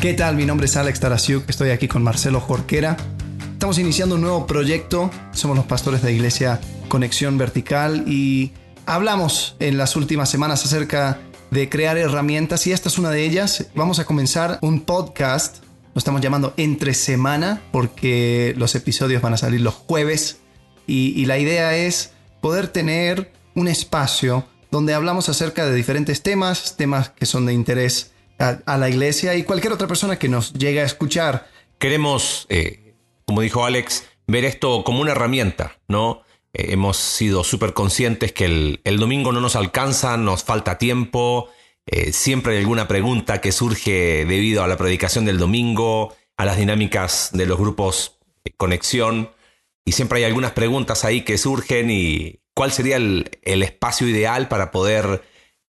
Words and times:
¿Qué 0.00 0.14
tal? 0.14 0.36
Mi 0.36 0.46
nombre 0.46 0.66
es 0.66 0.76
Alex 0.76 1.00
Tarasiuk, 1.00 1.50
estoy 1.50 1.70
aquí 1.70 1.88
con 1.88 2.04
Marcelo 2.04 2.38
Jorquera. 2.38 2.96
Estamos 3.54 3.80
iniciando 3.80 4.14
un 4.14 4.20
nuevo 4.20 4.46
proyecto, 4.46 5.10
somos 5.32 5.56
los 5.56 5.66
pastores 5.66 6.02
de 6.02 6.10
la 6.10 6.14
iglesia 6.14 6.60
Conexión 6.86 7.36
Vertical 7.36 8.04
y 8.06 8.52
hablamos 8.86 9.56
en 9.58 9.76
las 9.76 9.96
últimas 9.96 10.30
semanas 10.30 10.64
acerca 10.64 11.18
de 11.50 11.68
crear 11.68 11.98
herramientas 11.98 12.64
y 12.68 12.72
esta 12.72 12.88
es 12.88 12.96
una 12.96 13.10
de 13.10 13.24
ellas. 13.24 13.66
Vamos 13.74 13.98
a 13.98 14.04
comenzar 14.04 14.60
un 14.62 14.82
podcast, 14.82 15.64
lo 15.94 15.98
estamos 15.98 16.20
llamando 16.20 16.54
entre 16.56 16.94
semana 16.94 17.60
porque 17.72 18.54
los 18.56 18.76
episodios 18.76 19.20
van 19.20 19.34
a 19.34 19.36
salir 19.36 19.62
los 19.62 19.74
jueves 19.74 20.38
y, 20.86 21.26
la 21.26 21.38
idea 21.38 21.76
es 21.76 22.12
poder 22.40 22.68
tener 22.68 23.32
un 23.56 23.66
espacio 23.66 24.46
donde 24.70 24.94
hablamos 24.94 25.28
acerca 25.28 25.66
de 25.66 25.74
diferentes 25.74 26.22
temas, 26.22 26.76
temas 26.76 27.08
que 27.08 27.26
son 27.26 27.46
de 27.46 27.52
interés 27.52 28.12
a, 28.38 28.78
la 28.78 28.88
iglesia 28.88 29.34
y 29.34 29.42
cualquier 29.42 29.72
otra 29.72 29.88
persona 29.88 30.18
que 30.18 30.28
nos 30.28 30.52
llegue 30.52 30.80
a 30.80 30.84
escuchar. 30.84 31.48
Queremos, 31.78 32.46
eh, 32.48 32.94
como 33.24 33.40
dijo 33.40 33.64
Alex, 33.64 34.08
ver 34.26 34.44
esto 34.44 34.84
como 34.84 35.00
una 35.00 35.12
herramienta, 35.12 35.78
¿no? 35.88 36.22
Eh, 36.52 36.72
hemos 36.72 36.96
sido 36.96 37.44
súper 37.44 37.72
conscientes 37.72 38.32
que 38.32 38.78
el, 38.84 38.98
domingo 38.98 39.32
no 39.32 39.40
nos 39.40 39.56
alcanza, 39.56 40.16
nos 40.16 40.44
falta 40.44 40.78
tiempo, 40.78 41.48
eh, 41.86 42.12
siempre 42.12 42.54
hay 42.54 42.58
alguna 42.60 42.86
pregunta 42.88 43.40
que 43.40 43.52
surge 43.52 44.24
debido 44.24 44.62
a 44.62 44.68
la 44.68 44.76
predicación 44.76 45.24
del 45.24 45.38
domingo, 45.38 46.14
a 46.36 46.44
las 46.44 46.56
dinámicas 46.56 47.30
de 47.32 47.46
los 47.46 47.58
grupos 47.58 48.18
conexión, 48.56 49.30
y 49.84 49.92
siempre 49.92 50.18
hay 50.18 50.24
algunas 50.24 50.52
preguntas 50.52 51.04
ahí 51.04 51.22
que 51.22 51.38
surgen 51.38 51.90
y 51.90 52.40
cuál 52.54 52.72
sería 52.72 52.96
el, 52.96 53.38
el 53.42 53.62
espacio 53.62 54.08
ideal 54.08 54.48
para 54.48 54.70
poder 54.70 55.22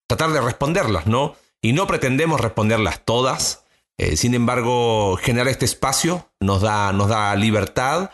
tratar 0.08 0.32
de 0.32 0.42
responderlas, 0.42 1.08
¿no? 1.08 1.36
Y 1.62 1.74
no 1.74 1.88
pretendemos 1.88 2.40
responderlas 2.40 3.04
todas. 3.06 3.66
Eh, 3.98 4.16
sin 4.16 4.34
embargo, 4.34 5.18
generar 5.18 5.50
este 5.50 5.66
espacio 5.66 6.32
nos 6.40 6.62
da, 6.62 6.94
nos 6.94 7.10
da 7.10 7.36
libertad 7.36 8.12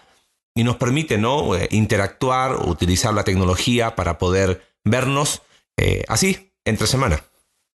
y 0.56 0.64
nos 0.64 0.78
permite 0.78 1.18
¿no? 1.18 1.56
Eh, 1.56 1.68
interactuar, 1.72 2.56
utilizar 2.68 3.14
la 3.14 3.24
tecnología 3.24 3.96
para 3.96 4.18
poder 4.18 4.64
vernos 4.84 5.42
eh, 5.78 6.04
así, 6.08 6.54
entre 6.64 6.88
semana. 6.88 7.24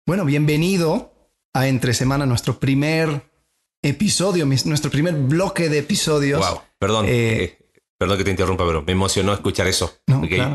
Bueno, 0.05 0.23
bienvenido 0.23 1.13
a 1.53 1.67
Entre 1.67 1.93
Semana, 1.93 2.25
nuestro 2.25 2.59
primer 2.59 3.23
episodio, 3.81 4.45
nuestro 4.45 4.89
primer 4.89 5.15
bloque 5.15 5.67
de 5.67 5.79
episodios. 5.79 6.39
Wow, 6.39 6.61
perdón. 6.79 7.07
perdón 7.97 8.17
que 8.17 8.23
te 8.23 8.31
interrumpa, 8.31 8.65
pero 8.65 8.83
me 8.83 8.93
emocionó 8.93 9.33
escuchar 9.33 9.67
eso. 9.67 9.99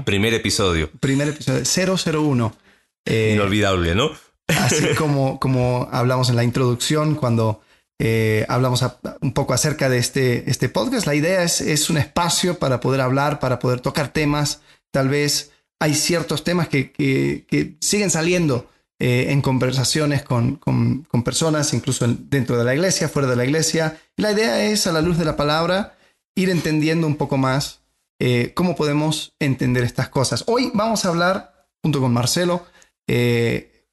Primer 0.05 0.33
episodio. 0.33 0.90
Primer 1.00 1.28
episodio, 1.28 1.96
001. 2.22 2.56
Inolvidable, 3.05 3.94
¿no? 3.94 4.12
Así 4.48 4.94
como, 4.98 5.38
como 5.40 5.88
hablamos 5.92 6.30
en 6.30 6.36
la 6.36 6.44
introducción 6.44 7.14
cuando 7.14 7.60
eh, 8.04 8.44
hablamos 8.48 8.84
un 9.20 9.32
poco 9.32 9.54
acerca 9.54 9.88
de 9.88 9.98
este, 9.98 10.50
este 10.50 10.68
podcast, 10.68 11.06
la 11.06 11.14
idea 11.14 11.44
es, 11.44 11.60
es 11.60 11.88
un 11.88 11.98
espacio 11.98 12.58
para 12.58 12.80
poder 12.80 13.00
hablar, 13.00 13.38
para 13.38 13.58
poder 13.58 13.80
tocar 13.80 14.12
temas. 14.12 14.60
Tal 14.90 15.08
vez 15.08 15.52
hay 15.80 15.94
ciertos 15.94 16.42
temas 16.42 16.68
que, 16.68 16.92
que, 16.92 17.76
siguen 17.80 18.10
saliendo 18.10 18.68
eh, 18.98 19.26
en 19.30 19.40
conversaciones 19.40 20.22
con, 20.22 20.56
con, 20.56 21.02
con, 21.04 21.22
personas, 21.22 21.74
incluso 21.74 22.06
dentro 22.08 22.56
de 22.58 22.64
la 22.64 22.74
iglesia, 22.74 23.08
fuera 23.08 23.28
de 23.28 23.36
la 23.36 23.44
iglesia. 23.44 24.00
la 24.16 24.32
idea 24.32 24.64
es, 24.64 24.86
a 24.86 24.92
la 24.92 25.00
luz 25.00 25.18
de 25.18 25.24
la 25.24 25.36
palabra, 25.36 25.96
ir 26.36 26.50
entendiendo 26.50 27.06
un 27.06 27.16
poco 27.16 27.36
más 27.36 27.82
eh, 28.20 28.52
cómo 28.54 28.77
podemos 28.77 29.34
entender 29.40 29.84
estas 29.84 30.08
cosas. 30.08 30.44
Hoy 30.46 30.70
vamos 30.74 31.04
a 31.04 31.08
hablar, 31.08 31.68
junto 31.82 32.00
con 32.00 32.12
Marcelo, 32.12 32.66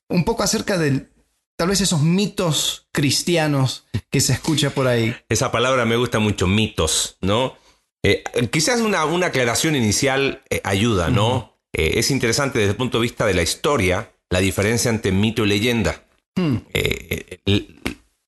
un 0.09 0.25
poco 0.25 0.43
acerca 0.43 0.77
de 0.77 1.07
tal 1.55 1.69
vez 1.69 1.81
esos 1.81 2.01
mitos 2.01 2.87
cristianos 2.91 3.85
que 4.09 4.21
se 4.21 4.33
escucha 4.33 4.71
por 4.71 4.87
ahí. 4.87 5.15
Esa 5.29 5.51
palabra 5.51 5.85
me 5.85 5.95
gusta 5.97 6.19
mucho, 6.19 6.47
mitos, 6.47 7.17
¿no? 7.21 7.57
Eh, 8.01 8.23
quizás 8.49 8.79
una, 8.79 9.03
una, 9.05 9.27
aclaración 9.27 9.75
inicial 9.75 10.41
eh, 10.49 10.61
ayuda, 10.63 11.09
¿no? 11.09 11.57
Eh, 11.73 11.95
es 11.95 12.11
interesante 12.11 12.59
desde 12.59 12.71
el 12.71 12.77
punto 12.77 12.97
de 12.97 13.03
vista 13.03 13.25
de 13.25 13.33
la 13.33 13.41
historia 13.41 14.11
la 14.29 14.39
diferencia 14.39 14.89
entre 14.89 15.11
mito 15.11 15.45
y 15.45 15.49
leyenda. 15.49 16.03
Hmm. 16.35 16.59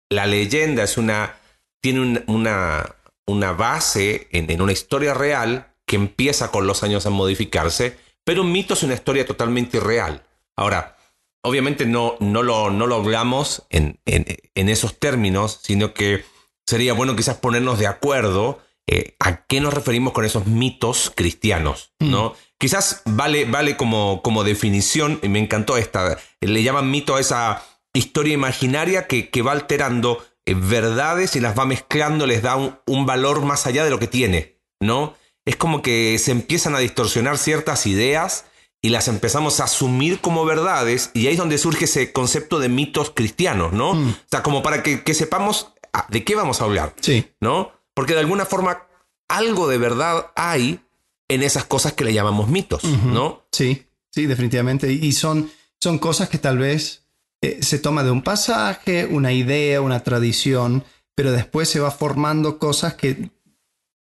la 0.10 0.26
leyenda 0.26 0.84
es 0.84 0.98
una, 0.98 1.38
tiene 1.80 2.24
una, 2.28 2.96
una 3.26 3.52
base 3.54 4.28
en, 4.32 4.50
en, 4.50 4.62
una 4.62 4.74
historia 4.74 5.14
real 5.14 5.72
que 5.86 5.96
empieza 5.96 6.52
con 6.52 6.68
los 6.68 6.84
años 6.84 7.06
a 7.06 7.12
modificarse, 7.12 7.96
pero 8.26 8.42
un 8.42 8.52
mito 8.52 8.74
es 8.74 8.84
una 8.84 8.96
historia 8.96 9.26
totalmente 9.26 9.78
irreal. 9.78 10.24
Ahora, 10.58 10.98
obviamente 11.44 11.86
no, 11.86 12.16
no, 12.20 12.44
lo, 12.44 12.70
no 12.70 12.88
lo 12.88 12.96
hablamos 12.96 13.66
en, 13.70 14.00
en, 14.06 14.70
esos 14.70 15.00
términos, 15.00 15.60
sino 15.64 15.94
que 15.94 16.24
sería 16.66 16.94
bueno 16.94 17.16
quizás 17.16 17.38
ponernos 17.38 17.80
de 17.80 17.88
acuerdo 17.88 18.60
eh, 18.88 19.16
a 19.20 19.46
qué 19.46 19.60
nos 19.60 19.74
referimos 19.74 20.14
con 20.14 20.26
esos 20.26 20.46
mitos 20.48 21.12
cristianos, 21.16 21.94
¿no? 22.00 22.30
Mm. 22.30 22.34
Quizás 22.58 23.02
vale, 23.06 23.46
vale 23.46 23.76
como, 23.76 24.22
como 24.22 24.44
definición, 24.44 25.20
y 25.24 25.30
me 25.30 25.40
encantó 25.40 25.78
esta, 25.78 26.18
le 26.40 26.64
llaman 26.64 26.92
mito 26.92 27.16
a 27.16 27.20
esa 27.20 27.64
historia 27.94 28.34
imaginaria 28.34 29.08
que, 29.08 29.30
que 29.30 29.42
va 29.42 29.52
alterando 29.52 30.24
eh, 30.46 30.54
verdades 30.56 31.36
y 31.36 31.40
las 31.40 31.58
va 31.58 31.66
mezclando, 31.66 32.28
les 32.28 32.44
da 32.44 32.56
un, 32.56 32.78
un 32.86 33.06
valor 33.06 33.44
más 33.44 33.66
allá 33.66 33.84
de 33.84 33.90
lo 33.90 34.00
que 34.00 34.08
tiene, 34.08 34.60
¿no? 34.80 35.16
Es 35.44 35.56
como 35.56 35.82
que 35.82 36.20
se 36.20 36.32
empiezan 36.32 36.76
a 36.76 36.80
distorsionar 36.80 37.40
ciertas 37.40 37.88
ideas 37.88 38.46
y 38.82 38.90
las 38.90 39.08
empezamos 39.08 39.60
a 39.60 39.66
asumir 39.66 40.20
como 40.20 40.44
verdades 40.44 41.12
y 41.14 41.28
ahí 41.28 41.34
es 41.34 41.40
donde 41.40 41.58
surge 41.58 41.86
ese 41.86 42.12
concepto 42.12 42.60
de 42.60 42.70
mitos 42.70 43.12
cristianos, 43.12 43.74
¿no? 43.74 43.94
Mm. 43.94 44.10
O 44.10 44.16
sea, 44.30 44.42
como 44.42 44.64
para 44.64 44.82
que, 44.82 45.14
sepamos 45.14 45.74
ah, 45.94 46.08
de 46.10 46.24
qué 46.24 46.36
vamos 46.36 46.62
a 46.62 46.66
hablar, 46.66 46.96
sí. 47.00 47.28
¿no? 47.40 47.72
Porque 47.94 48.14
de 48.14 48.22
alguna 48.22 48.46
forma 48.46 48.88
algo 49.30 49.68
de 49.68 49.78
verdad 49.78 50.32
hay 50.36 50.80
en 51.28 51.44
esas 51.44 51.64
cosas 51.66 51.94
que 51.94 52.04
le 52.04 52.14
llamamos 52.14 52.50
mitos, 52.50 52.84
¿no? 52.84 53.46
Sí, 53.52 53.86
sí, 54.10 54.26
definitivamente. 54.26 54.92
Y 54.92 55.14
son, 55.14 55.50
son 55.80 55.98
cosas 55.98 56.28
que 56.28 56.38
tal 56.38 56.58
vez 56.58 57.06
eh, 57.42 57.60
se 57.62 57.80
toma 57.80 58.04
de 58.04 58.12
un 58.12 58.22
pasaje, 58.22 59.06
una 59.06 59.32
idea, 59.32 59.82
una 59.82 60.04
tradición, 60.04 60.84
pero 61.16 61.32
después 61.32 61.70
se 61.70 61.80
va 61.80 61.92
formando 61.92 62.60
cosas 62.60 62.96
que 62.96 63.30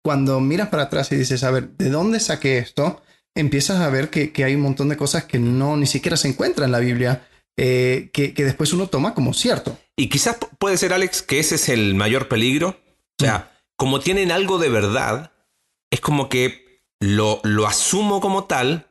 cuando 0.03 0.41
miras 0.41 0.69
para 0.69 0.85
atrás 0.85 1.13
y 1.13 1.17
dices, 1.17 1.45
a 1.45 1.51
ver, 1.51 1.71
¿de 1.77 1.91
dónde 1.91 2.19
saqué 2.19 2.59
esto? 2.59 3.01
Empiezas 3.35 3.81
a 3.81 3.91
ver 3.91 4.11
que, 4.11 4.33
hay 4.45 4.55
un 4.55 4.63
montón 4.63 4.89
de 4.89 4.97
cosas 4.97 5.25
que 5.25 5.39
no 5.39 5.77
ni 5.77 5.87
siquiera 5.87 6.17
se 6.17 6.29
encuentran 6.29 6.67
en 6.67 6.73
la 6.73 6.79
Biblia, 6.79 7.27
eh, 7.57 8.11
que, 8.13 8.33
después 8.33 8.73
uno 8.73 8.89
toma 8.89 9.15
como 9.15 9.35
cierto. 9.35 9.79
Y 9.97 10.09
quizás 10.09 10.39
puede 10.59 10.79
ser, 10.79 10.93
Alex, 10.93 11.23
que 11.23 11.39
ese 11.39 11.57
es 11.57 11.69
el 11.69 11.95
mayor 11.95 12.29
peligro. 12.29 12.81
O 13.21 13.25
sea, 13.25 13.39
mm. 13.39 13.75
como 13.77 14.01
tienen 14.01 14.33
algo 14.33 14.59
de 14.59 14.69
verdad, 14.69 15.33
es 15.91 16.01
como 16.01 16.29
que 16.29 16.85
lo, 17.01 17.41
lo 17.45 17.67
asumo 17.67 18.21
como 18.21 18.45
tal, 18.45 18.89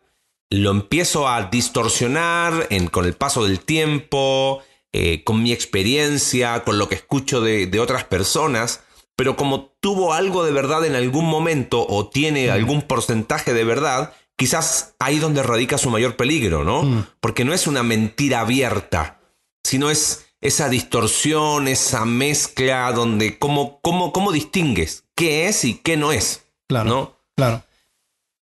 lo 0.49 0.71
empiezo 0.71 1.27
a 1.27 1.49
distorsionar 1.49 2.67
con 2.91 3.05
el 3.05 3.13
paso 3.13 3.43
del 3.43 3.59
tiempo, 3.59 4.63
eh, 4.91 5.23
con 5.23 5.43
mi 5.43 5.51
experiencia, 5.51 6.63
con 6.63 6.79
lo 6.79 6.89
que 6.89 6.95
escucho 6.95 7.41
de, 7.41 7.67
de 7.67 7.79
otras 7.79 8.03
personas 8.03 8.81
pero 9.19 9.35
como 9.35 9.73
tuvo 9.81 10.13
algo 10.13 10.45
de 10.45 10.53
verdad 10.53 10.85
en 10.85 10.95
algún 10.95 11.25
momento 11.25 11.85
o 11.85 12.07
tiene 12.07 12.47
mm. 12.47 12.51
algún 12.51 12.81
porcentaje 12.83 13.53
de 13.53 13.65
verdad, 13.65 14.13
quizás 14.39 14.95
ahí 14.99 15.19
donde 15.19 15.43
radica 15.43 15.77
su 15.77 15.89
mayor 15.89 16.15
peligro, 16.15 16.63
¿no? 16.63 16.83
Mm. 16.83 17.05
Porque 17.19 17.43
no 17.43 17.53
es 17.53 17.67
una 17.67 17.83
mentira 17.83 18.39
abierta, 18.39 19.19
sino 19.65 19.89
es 19.89 20.27
esa 20.39 20.69
distorsión, 20.69 21.67
esa 21.67 22.05
mezcla 22.05 22.89
donde 22.93 23.37
cómo, 23.37 23.81
cómo, 23.81 24.13
cómo 24.13 24.31
distingues 24.31 25.03
qué 25.13 25.47
es 25.47 25.65
y 25.65 25.73
qué 25.75 25.97
no 25.97 26.13
es. 26.13 26.45
Claro. 26.69 26.89
¿no? 26.89 27.17
Claro. 27.35 27.63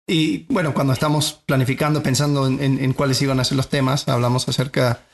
Y 0.05 0.45
bueno, 0.51 0.73
cuando 0.73 0.91
estamos 0.91 1.41
planificando, 1.45 2.03
pensando 2.03 2.45
en, 2.45 2.61
en, 2.61 2.93
cuáles 2.93 3.21
iban 3.21 3.39
a 3.39 3.45
ser 3.45 3.55
los 3.55 3.69
temas, 3.69 4.05
hablamos 4.09 4.49
acerca 4.49 5.05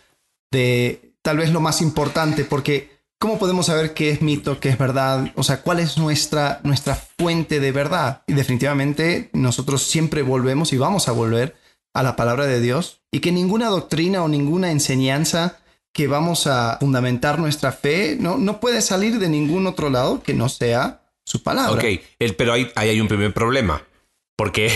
de 0.51 1.13
tal 1.21 1.38
vez 1.38 1.51
lo 1.51 1.61
más 1.61 1.83
importante, 1.83 2.44
porque 2.44 2.90
¿cómo 3.21 3.38
podemos 3.38 3.68
saber 3.68 3.94
qué 3.94 4.09
es 4.09 4.23
mito, 4.23 4.59
qué 4.59 4.69
es 4.69 4.79
verdad? 4.79 5.31
O 5.35 5.44
sea, 5.44 5.62
¿cuál 5.62 5.79
es 5.79 6.00
nuestra, 6.00 6.59
nuestra 6.63 6.95
fuente 6.95 7.59
de 7.59 7.71
verdad? 7.71 8.23
Y 8.25 8.33
definitivamente 8.33 9.29
nosotros 9.31 9.83
siempre 9.83 10.23
volvemos 10.23 10.73
y 10.73 10.77
vamos 10.77 11.07
a 11.07 11.12
volver 11.12 11.56
a 11.94 12.01
la 12.01 12.15
palabra 12.15 12.47
de 12.47 12.59
Dios 12.59 13.03
y 13.12 13.19
que 13.19 13.31
ninguna 13.31 13.68
doctrina 13.68 14.23
o 14.23 14.27
ninguna 14.27 14.71
enseñanza 14.71 15.59
que 15.94 16.07
vamos 16.07 16.47
a 16.47 16.77
fundamentar 16.79 17.38
nuestra 17.38 17.71
fe 17.71 18.18
no, 18.19 18.38
no 18.38 18.59
puede 18.59 18.81
salir 18.81 19.19
de 19.19 19.29
ningún 19.29 19.67
otro 19.67 19.91
lado 19.91 20.24
que 20.24 20.33
no 20.33 20.50
sea 20.50 21.03
su 21.24 21.44
palabra. 21.44 21.79
Ok, 21.79 22.01
pero 22.35 22.53
ahí, 22.53 22.71
hay 22.75 23.00
un 23.00 23.07
primer 23.07 23.35
problema, 23.35 23.83
porque 24.35 24.71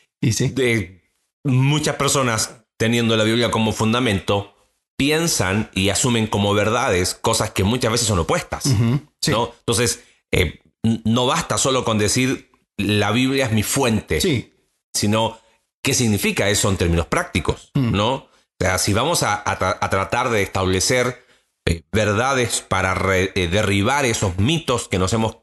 ¿Y 0.20 0.32
sí? 0.32 0.48
de 0.48 1.02
muchas 1.44 1.96
personas 1.96 2.56
teniendo 2.76 3.16
la 3.16 3.24
Biblia 3.24 3.50
como 3.50 3.72
fundamento 3.72 4.54
piensan 4.96 5.70
y 5.74 5.90
asumen 5.90 6.26
como 6.26 6.54
verdades 6.54 7.14
cosas 7.14 7.50
que 7.50 7.64
muchas 7.64 7.92
veces 7.92 8.08
son 8.08 8.18
opuestas. 8.18 8.66
¿no? 8.66 9.52
Entonces, 9.58 10.02
eh, 10.32 10.60
no 10.82 11.26
basta 11.26 11.58
solo 11.58 11.84
con 11.84 11.98
decir 11.98 12.50
la 12.76 13.10
Biblia 13.10 13.46
es 13.46 13.52
mi 13.52 13.62
fuente, 13.62 14.20
sí. 14.20 14.52
sino 14.94 15.38
qué 15.82 15.94
significa 15.94 16.48
eso 16.48 16.68
en 16.68 16.76
términos 16.76 17.06
prácticos, 17.06 17.70
mm. 17.74 17.92
¿no? 17.92 18.14
O 18.14 18.28
sea, 18.58 18.78
si 18.78 18.92
vamos 18.94 19.22
a, 19.22 19.44
tratar 19.90 20.30
de 20.30 20.42
establecer 20.42 21.24
eh, 21.66 21.82
verdades 21.92 22.62
para 22.62 22.96
eh, 23.16 23.48
derribar 23.48 24.06
esos 24.06 24.38
mitos 24.38 24.88
que 24.88 24.98
nos 24.98 25.12
hemos 25.12 25.38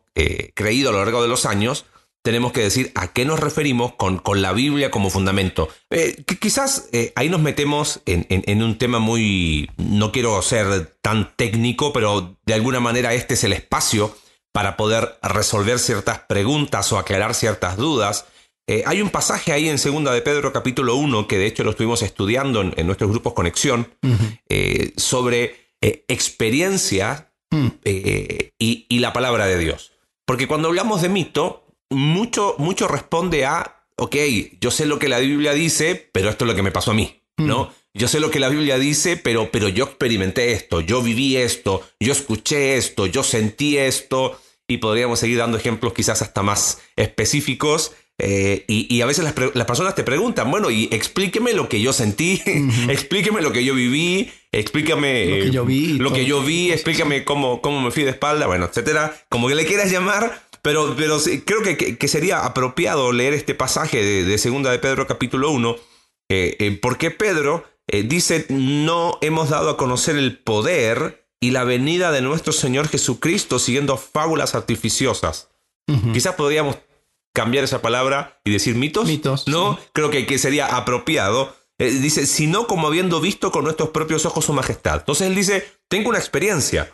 creído 0.53 0.89
a 0.89 0.93
lo 0.93 0.99
largo 0.99 1.23
de 1.23 1.27
los 1.27 1.47
años, 1.47 1.85
tenemos 2.23 2.51
que 2.51 2.61
decir 2.61 2.91
a 2.95 3.13
qué 3.13 3.25
nos 3.25 3.39
referimos 3.39 3.93
con, 3.93 4.17
con 4.17 4.41
la 4.41 4.53
Biblia 4.53 4.89
como 4.89 5.09
fundamento. 5.09 5.69
que 5.89 6.39
quizás 6.39 6.89
ahí 7.15 7.29
nos 7.29 7.41
metemos 7.41 8.01
en, 8.05 8.25
en, 8.29 8.63
un 8.63 8.77
tema 8.77 8.99
muy, 8.99 9.69
no 9.77 10.11
quiero 10.11 10.41
ser 10.41 10.95
tan 11.01 11.35
técnico, 11.35 11.93
pero 11.93 12.37
de 12.45 12.53
alguna 12.53 12.79
manera 12.79 13.13
este 13.13 13.35
es 13.35 13.43
el 13.43 13.53
espacio 13.53 14.15
para 14.53 14.77
poder 14.77 15.17
resolver 15.21 15.79
ciertas 15.79 16.19
preguntas 16.19 16.91
o 16.93 16.97
aclarar 16.97 17.33
ciertas 17.33 17.75
dudas. 17.75 18.25
Eh, 18.67 18.83
hay 18.85 19.01
un 19.01 19.09
pasaje 19.09 19.51
ahí 19.51 19.67
en 19.67 19.77
Segunda 19.77 20.13
de 20.13 20.21
Pedro 20.21 20.53
capítulo 20.53 20.95
1, 20.95 21.27
que 21.27 21.37
de 21.37 21.47
hecho 21.47 21.63
lo 21.63 21.71
estuvimos 21.71 22.01
estudiando 22.01 22.61
en, 22.61 22.85
nuestros 22.85 23.09
grupos 23.09 23.33
Conexión, 23.33 23.93
eh, 24.47 24.93
sobre 24.95 25.73
eh, 25.81 26.05
experiencia 26.07 27.33
mm. 27.49 27.67
y, 28.57 28.99
la 28.99 29.11
palabra 29.11 29.47
de 29.47 29.57
Dios. 29.57 29.91
Porque 30.25 30.47
cuando 30.47 30.69
hablamos 30.69 31.01
de 31.01 31.09
mito, 31.09 31.62
mucho, 31.93 32.55
mucho 32.57 32.87
responde 32.87 33.45
a, 33.45 33.83
ok, 33.97 34.15
yo 34.59 34.71
sé 34.71 34.85
lo 34.85 34.99
que 34.99 35.09
la 35.09 35.19
Biblia 35.19 35.53
dice, 35.53 36.09
pero 36.11 36.29
esto 36.29 36.45
es 36.45 36.49
lo 36.49 36.55
que 36.55 36.63
me 36.63 36.71
pasó 36.71 36.91
a 36.91 36.95
mí, 36.95 37.21
mm. 37.37 37.45
¿no? 37.45 37.71
Yo 37.93 38.07
sé 38.07 38.19
lo 38.19 38.31
que 38.31 38.39
la 38.39 38.49
Biblia 38.49 38.79
dice, 38.79 39.17
pero, 39.17 39.51
pero 39.51 39.69
yo 39.69 39.85
experimenté 39.85 40.51
esto, 40.51 40.81
yo 40.81 41.01
viví 41.03 41.37
esto, 41.37 41.83
yo 41.99 42.11
escuché 42.11 42.75
esto, 42.75 43.05
yo 43.05 43.21
sentí 43.23 43.77
esto, 43.77 44.39
y 44.67 44.77
podríamos 44.77 45.19
seguir 45.19 45.37
dando 45.37 45.57
ejemplos 45.57 45.93
quizás 45.93 46.21
hasta 46.21 46.41
más 46.41 46.81
específicos 46.95 47.91
eh, 48.19 48.63
y, 48.67 49.01
a 49.01 49.07
veces 49.07 49.23
las, 49.23 49.33
personas 49.65 49.95
te 49.95 50.03
preguntan, 50.03 50.49
bueno, 50.51 50.69
y 50.69 50.87
explíqueme 50.91 51.51
lo 51.53 51.67
que 51.67 51.81
yo 51.81 51.93
sentí, 51.93 52.41
explíqueme 52.89 53.41
lo 53.41 53.51
que 53.51 53.65
yo 53.65 53.73
viví, 53.73 54.31
explícame 54.51 55.25
lo 55.25 55.45
que 55.45 55.51
yo 55.51 55.65
vi, 55.65 55.87
lo 55.93 56.13
que 56.13 56.25
yo 56.25 56.43
vi 56.43 56.71
explícame 56.71 57.23
cómo, 57.25 57.59
cómo 57.61 57.81
me 57.81 57.89
fui 57.89 58.03
de 58.03 58.11
espalda, 58.11 58.45
bueno, 58.45 58.65
etcétera, 58.65 59.15
como 59.29 59.47
que 59.47 59.55
le 59.55 59.65
quieras 59.65 59.91
llamar, 59.91 60.43
pero, 60.63 60.95
pero 60.97 61.19
creo 61.45 61.61
que, 61.61 62.07
sería 62.07 62.45
apropiado 62.45 63.11
leer 63.11 63.33
este 63.33 63.53
pasaje 63.53 64.03
de, 64.03 64.37
Segunda 64.39 64.71
de 64.71 64.79
Pedro 64.79 65.05
capítulo 65.05 65.51
1, 65.51 65.75
eh, 66.29 66.55
eh, 66.59 66.79
porque 66.81 67.11
Pedro 67.11 67.65
dice, 68.05 68.47
no 68.49 69.19
hemos 69.21 69.49
dado 69.49 69.69
a 69.69 69.77
conocer 69.77 70.15
el 70.15 70.39
poder 70.39 71.27
y 71.39 71.51
la 71.51 71.65
venida 71.65 72.11
de 72.11 72.21
nuestro 72.21 72.53
Señor 72.53 72.87
Jesucristo 72.87 73.59
siguiendo 73.59 73.97
fábulas 73.97 74.55
artificiosas. 74.55 75.49
Quizás 76.13 76.35
podríamos 76.35 76.77
cambiar 77.33 77.65
esa 77.65 77.81
palabra 77.81 78.39
y 78.45 78.51
decir 78.51 78.75
mitos. 78.75 79.05
Mitos. 79.05 79.47
No, 79.47 79.77
creo 79.91 80.09
que, 80.09 80.25
que, 80.25 80.37
sería 80.37 80.77
apropiado. 80.77 81.53
Eh, 81.79 81.89
dice, 81.89 82.27
sino 82.27 82.67
como 82.67 82.87
habiendo 82.87 83.19
visto 83.19 83.51
con 83.51 83.63
nuestros 83.63 83.89
propios 83.89 84.25
ojos 84.25 84.45
su 84.45 84.53
majestad. 84.53 84.99
Entonces 84.99 85.27
él 85.27 85.35
dice, 85.35 85.67
tengo 85.89 86.09
una 86.09 86.19
experiencia. 86.19 86.93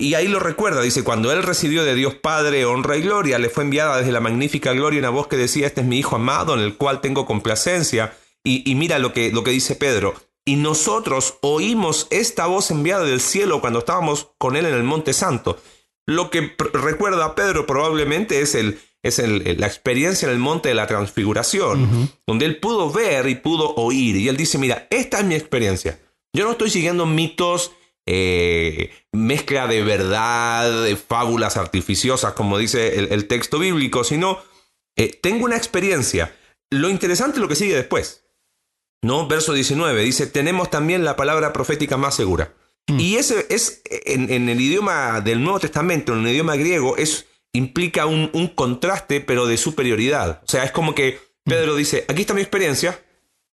Y 0.00 0.14
ahí 0.14 0.28
lo 0.28 0.38
recuerda, 0.38 0.80
dice, 0.80 1.02
cuando 1.02 1.32
él 1.32 1.42
recibió 1.42 1.82
de 1.82 1.96
Dios 1.96 2.14
Padre 2.14 2.64
honra 2.64 2.96
y 2.96 3.02
gloria, 3.02 3.40
le 3.40 3.48
fue 3.48 3.64
enviada 3.64 3.98
desde 3.98 4.12
la 4.12 4.20
magnífica 4.20 4.72
gloria 4.72 5.00
una 5.00 5.10
voz 5.10 5.26
que 5.26 5.36
decía, 5.36 5.66
este 5.66 5.80
es 5.80 5.86
mi 5.88 5.98
Hijo 5.98 6.14
amado, 6.14 6.54
en 6.54 6.60
el 6.60 6.76
cual 6.76 7.00
tengo 7.00 7.26
complacencia. 7.26 8.16
Y, 8.44 8.74
mira 8.76 9.00
lo 9.00 9.12
que, 9.12 9.32
lo 9.32 9.42
que 9.42 9.50
dice 9.50 9.74
Pedro, 9.74 10.14
y 10.46 10.56
nosotros 10.56 11.34
oímos 11.42 12.06
esta 12.10 12.46
voz 12.46 12.70
enviada 12.70 13.04
del 13.04 13.20
cielo 13.20 13.60
cuando 13.60 13.80
estábamos 13.80 14.30
con 14.38 14.56
él 14.56 14.64
en 14.64 14.74
el 14.74 14.84
Monte 14.84 15.12
Santo. 15.12 15.60
Lo 16.06 16.30
que 16.30 16.54
recuerda 16.72 17.26
a 17.26 17.34
Pedro 17.34 17.66
probablemente 17.66 18.40
es 18.40 18.54
el, 18.54 18.80
es 19.02 19.18
la 19.18 19.66
experiencia 19.66 20.26
en 20.26 20.32
el 20.32 20.40
monte 20.40 20.70
de 20.70 20.74
la 20.74 20.86
transfiguración, 20.86 22.10
donde 22.26 22.46
él 22.46 22.58
pudo 22.60 22.90
ver 22.90 23.28
y 23.28 23.34
pudo 23.34 23.74
oír. 23.74 24.16
Y 24.16 24.28
él 24.28 24.36
dice, 24.36 24.56
mira, 24.56 24.86
esta 24.90 25.18
es 25.18 25.24
mi 25.24 25.34
experiencia. 25.34 26.00
Yo 26.32 26.44
no 26.44 26.52
estoy 26.52 26.70
siguiendo 26.70 27.04
mitos, 27.04 27.72
eh, 28.10 28.90
mezcla 29.12 29.66
de 29.66 29.82
verdad, 29.82 30.84
de 30.84 30.96
fábulas 30.96 31.58
artificiosas, 31.58 32.32
como 32.32 32.56
dice 32.56 32.98
el, 33.12 33.26
texto 33.26 33.58
bíblico, 33.58 34.02
sino 34.02 34.38
eh, 34.96 35.18
tengo 35.22 35.44
una 35.44 35.56
experiencia. 35.56 36.34
Lo 36.70 36.88
interesante 36.88 37.36
es 37.36 37.42
lo 37.42 37.48
que 37.48 37.54
sigue 37.54 37.74
después. 37.74 38.24
¿no? 39.02 39.28
Verso 39.28 39.52
19 39.52 40.02
dice, 40.02 40.26
tenemos 40.26 40.70
también 40.70 41.04
la 41.04 41.16
palabra 41.16 41.52
profética 41.52 41.98
más 41.98 42.14
segura. 42.14 42.54
Mm. 42.86 42.98
Y 42.98 43.16
ese 43.16 43.46
es, 43.50 43.82
en, 43.84 44.32
en, 44.32 44.48
el 44.48 44.60
idioma 44.60 45.20
del 45.20 45.42
Nuevo 45.42 45.60
Testamento, 45.60 46.14
en 46.14 46.26
el 46.26 46.32
idioma 46.32 46.56
griego, 46.56 46.96
es 46.96 47.26
implica 47.52 48.06
un, 48.06 48.48
contraste, 48.54 49.20
pero 49.20 49.46
de 49.46 49.56
superioridad. 49.56 50.40
O 50.44 50.48
sea, 50.48 50.64
es 50.64 50.72
como 50.72 50.94
que 50.94 51.20
Pedro 51.44 51.76
dice, 51.76 52.04
aquí 52.08 52.22
está 52.22 52.34
mi 52.34 52.40
experiencia, 52.40 53.02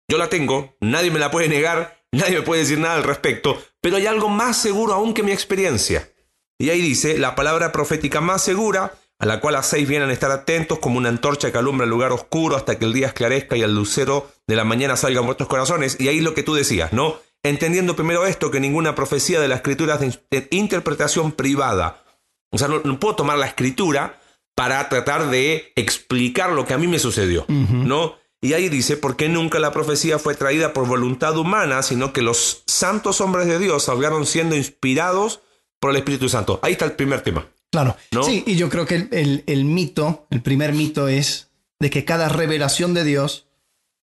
yo 0.08 0.18
la 0.18 0.28
tengo, 0.28 0.76
nadie 0.80 1.10
me 1.10 1.18
la 1.18 1.30
puede 1.30 1.48
negar, 1.48 2.03
nadie 2.14 2.38
me 2.38 2.42
puede 2.42 2.62
decir 2.62 2.78
nada 2.78 2.96
al 2.96 3.04
respecto, 3.04 3.62
pero 3.80 3.96
hay 3.96 4.06
algo 4.06 4.28
más 4.28 4.56
seguro 4.56 4.94
aún 4.94 5.14
que 5.14 5.22
mi 5.22 5.32
experiencia. 5.32 6.10
Y 6.58 6.70
ahí 6.70 6.80
dice, 6.80 7.18
la 7.18 7.34
palabra 7.34 7.72
profética 7.72 8.20
más 8.20 8.42
segura, 8.42 8.94
a 9.18 9.26
la 9.26 9.40
cual 9.40 9.56
hacéis 9.56 9.88
bien 9.88 10.02
a 10.02 10.12
estar 10.12 10.30
atentos 10.30 10.78
como 10.78 10.98
una 10.98 11.08
antorcha 11.08 11.50
que 11.50 11.58
alumbra 11.58 11.84
el 11.84 11.90
lugar 11.90 12.12
oscuro 12.12 12.56
hasta 12.56 12.78
que 12.78 12.84
el 12.84 12.92
día 12.92 13.08
esclarezca 13.08 13.56
y 13.56 13.62
el 13.62 13.74
lucero 13.74 14.30
de 14.46 14.56
la 14.56 14.64
mañana 14.64 14.96
salga 14.96 15.20
en 15.20 15.26
vuestros 15.26 15.48
corazones. 15.48 15.96
Y 16.00 16.08
ahí 16.08 16.20
lo 16.20 16.34
que 16.34 16.42
tú 16.42 16.54
decías, 16.54 16.92
¿no? 16.92 17.16
Entendiendo 17.42 17.94
primero 17.94 18.24
esto, 18.26 18.50
que 18.50 18.60
ninguna 18.60 18.94
profecía 18.94 19.40
de 19.40 19.48
la 19.48 19.56
escritura 19.56 19.98
es 20.00 20.20
de 20.30 20.48
interpretación 20.50 21.32
privada, 21.32 22.04
o 22.50 22.58
sea, 22.58 22.68
no, 22.68 23.00
puedo 23.00 23.16
tomar 23.16 23.36
la 23.36 23.46
escritura 23.46 24.20
para 24.54 24.88
tratar 24.88 25.28
de 25.28 25.72
explicar 25.74 26.52
lo 26.52 26.64
que 26.64 26.72
a 26.72 26.78
mí 26.78 26.86
me 26.86 27.00
sucedió, 27.00 27.44
¿no? 27.48 28.14
Y 28.44 28.52
ahí 28.52 28.68
dice, 28.68 28.98
porque 28.98 29.28
nunca 29.30 29.58
la 29.58 29.72
profecía 29.72 30.18
fue 30.18 30.34
traída 30.34 30.74
por 30.74 30.86
voluntad 30.86 31.36
humana, 31.38 31.82
sino 31.82 32.12
que 32.12 32.20
los 32.20 32.62
santos 32.66 33.22
hombres 33.22 33.46
de 33.46 33.58
Dios 33.58 33.88
hablaron 33.88 34.26
siendo 34.26 34.54
inspirados 34.54 35.40
por 35.80 35.90
el 35.90 35.96
Espíritu 35.96 36.28
Santo. 36.28 36.60
Ahí 36.62 36.72
está 36.72 36.84
el 36.84 36.92
primer 36.92 37.22
tema. 37.22 37.48
Claro. 37.70 37.96
Sí, 38.22 38.44
y 38.46 38.56
yo 38.56 38.68
creo 38.68 38.84
que 38.84 39.08
el, 39.10 39.64
mito, 39.64 40.26
el 40.30 40.42
primer 40.42 40.74
mito 40.74 41.08
es 41.08 41.48
de 41.80 41.88
que 41.88 42.04
cada 42.04 42.28
revelación 42.28 42.92
de 42.92 43.04
Dios 43.04 43.46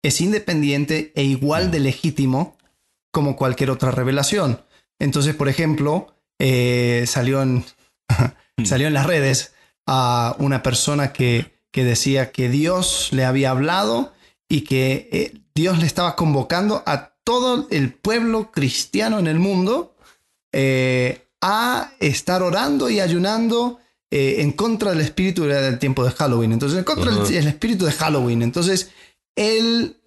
es 0.02 0.20
independiente 0.20 1.12
e 1.16 1.24
igual 1.24 1.70
de 1.70 1.80
legítimo 1.80 2.58
como 3.10 3.36
cualquier 3.36 3.70
otra 3.70 3.90
revelación. 3.90 4.60
Entonces, 4.98 5.34
por 5.34 5.48
ejemplo, 5.48 6.14
eh, 6.38 7.04
salió 7.06 7.40
en 7.40 7.64
Salió 8.64 8.86
en 8.86 8.94
las 8.94 9.06
redes 9.06 9.54
a 9.86 10.36
una 10.38 10.62
persona 10.62 11.12
que, 11.12 11.60
que 11.70 11.84
decía 11.84 12.32
que 12.32 12.48
Dios 12.48 13.08
le 13.12 13.24
había 13.24 13.50
hablado 13.50 14.12
y 14.48 14.62
que 14.62 15.08
eh, 15.12 15.40
Dios 15.54 15.78
le 15.78 15.86
estaba 15.86 16.16
convocando 16.16 16.82
a 16.86 17.14
todo 17.24 17.66
el 17.70 17.92
pueblo 17.92 18.52
cristiano 18.52 19.18
en 19.18 19.26
el 19.26 19.38
mundo 19.38 19.96
eh, 20.52 21.28
a 21.42 21.92
estar 22.00 22.42
orando 22.42 22.88
y 22.88 23.00
ayunando 23.00 23.80
eh, 24.10 24.36
en 24.38 24.52
contra 24.52 24.90
del 24.90 25.00
espíritu 25.00 25.44
del 25.44 25.78
tiempo 25.78 26.04
de 26.04 26.12
Halloween. 26.12 26.52
Entonces, 26.52 26.78
en 26.78 26.84
contra 26.84 27.12
del 27.12 27.48
espíritu 27.48 27.84
de 27.84 27.92
Halloween. 27.92 28.42
Entonces, 28.42 28.90
él 29.34 30.00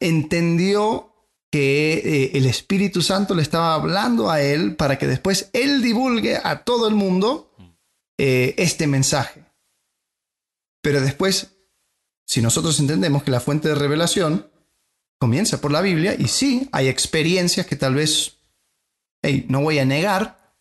entendió 0.00 1.12
que 1.52 1.92
eh, 1.94 2.30
el 2.34 2.46
Espíritu 2.46 3.02
Santo 3.02 3.34
le 3.34 3.42
estaba 3.42 3.74
hablando 3.74 4.30
a 4.30 4.40
él 4.40 4.74
para 4.74 4.98
que 4.98 5.06
después 5.06 5.50
él 5.52 5.82
divulgue 5.82 6.40
a 6.42 6.64
todo 6.64 6.88
el 6.88 6.94
mundo 6.94 7.54
eh, 8.18 8.54
este 8.56 8.86
mensaje. 8.86 9.44
Pero 10.82 11.02
después, 11.02 11.51
si 12.32 12.40
nosotros 12.40 12.80
entendemos 12.80 13.22
que 13.24 13.30
la 13.30 13.40
fuente 13.40 13.68
de 13.68 13.74
revelación 13.74 14.50
comienza 15.18 15.60
por 15.60 15.70
la 15.70 15.82
Biblia, 15.82 16.16
y 16.18 16.28
sí, 16.28 16.66
hay 16.72 16.88
experiencias 16.88 17.66
que 17.66 17.76
tal 17.76 17.94
vez 17.94 18.38
no 19.48 19.60
voy 19.60 19.78
a 19.80 19.84
negar, 19.84 20.56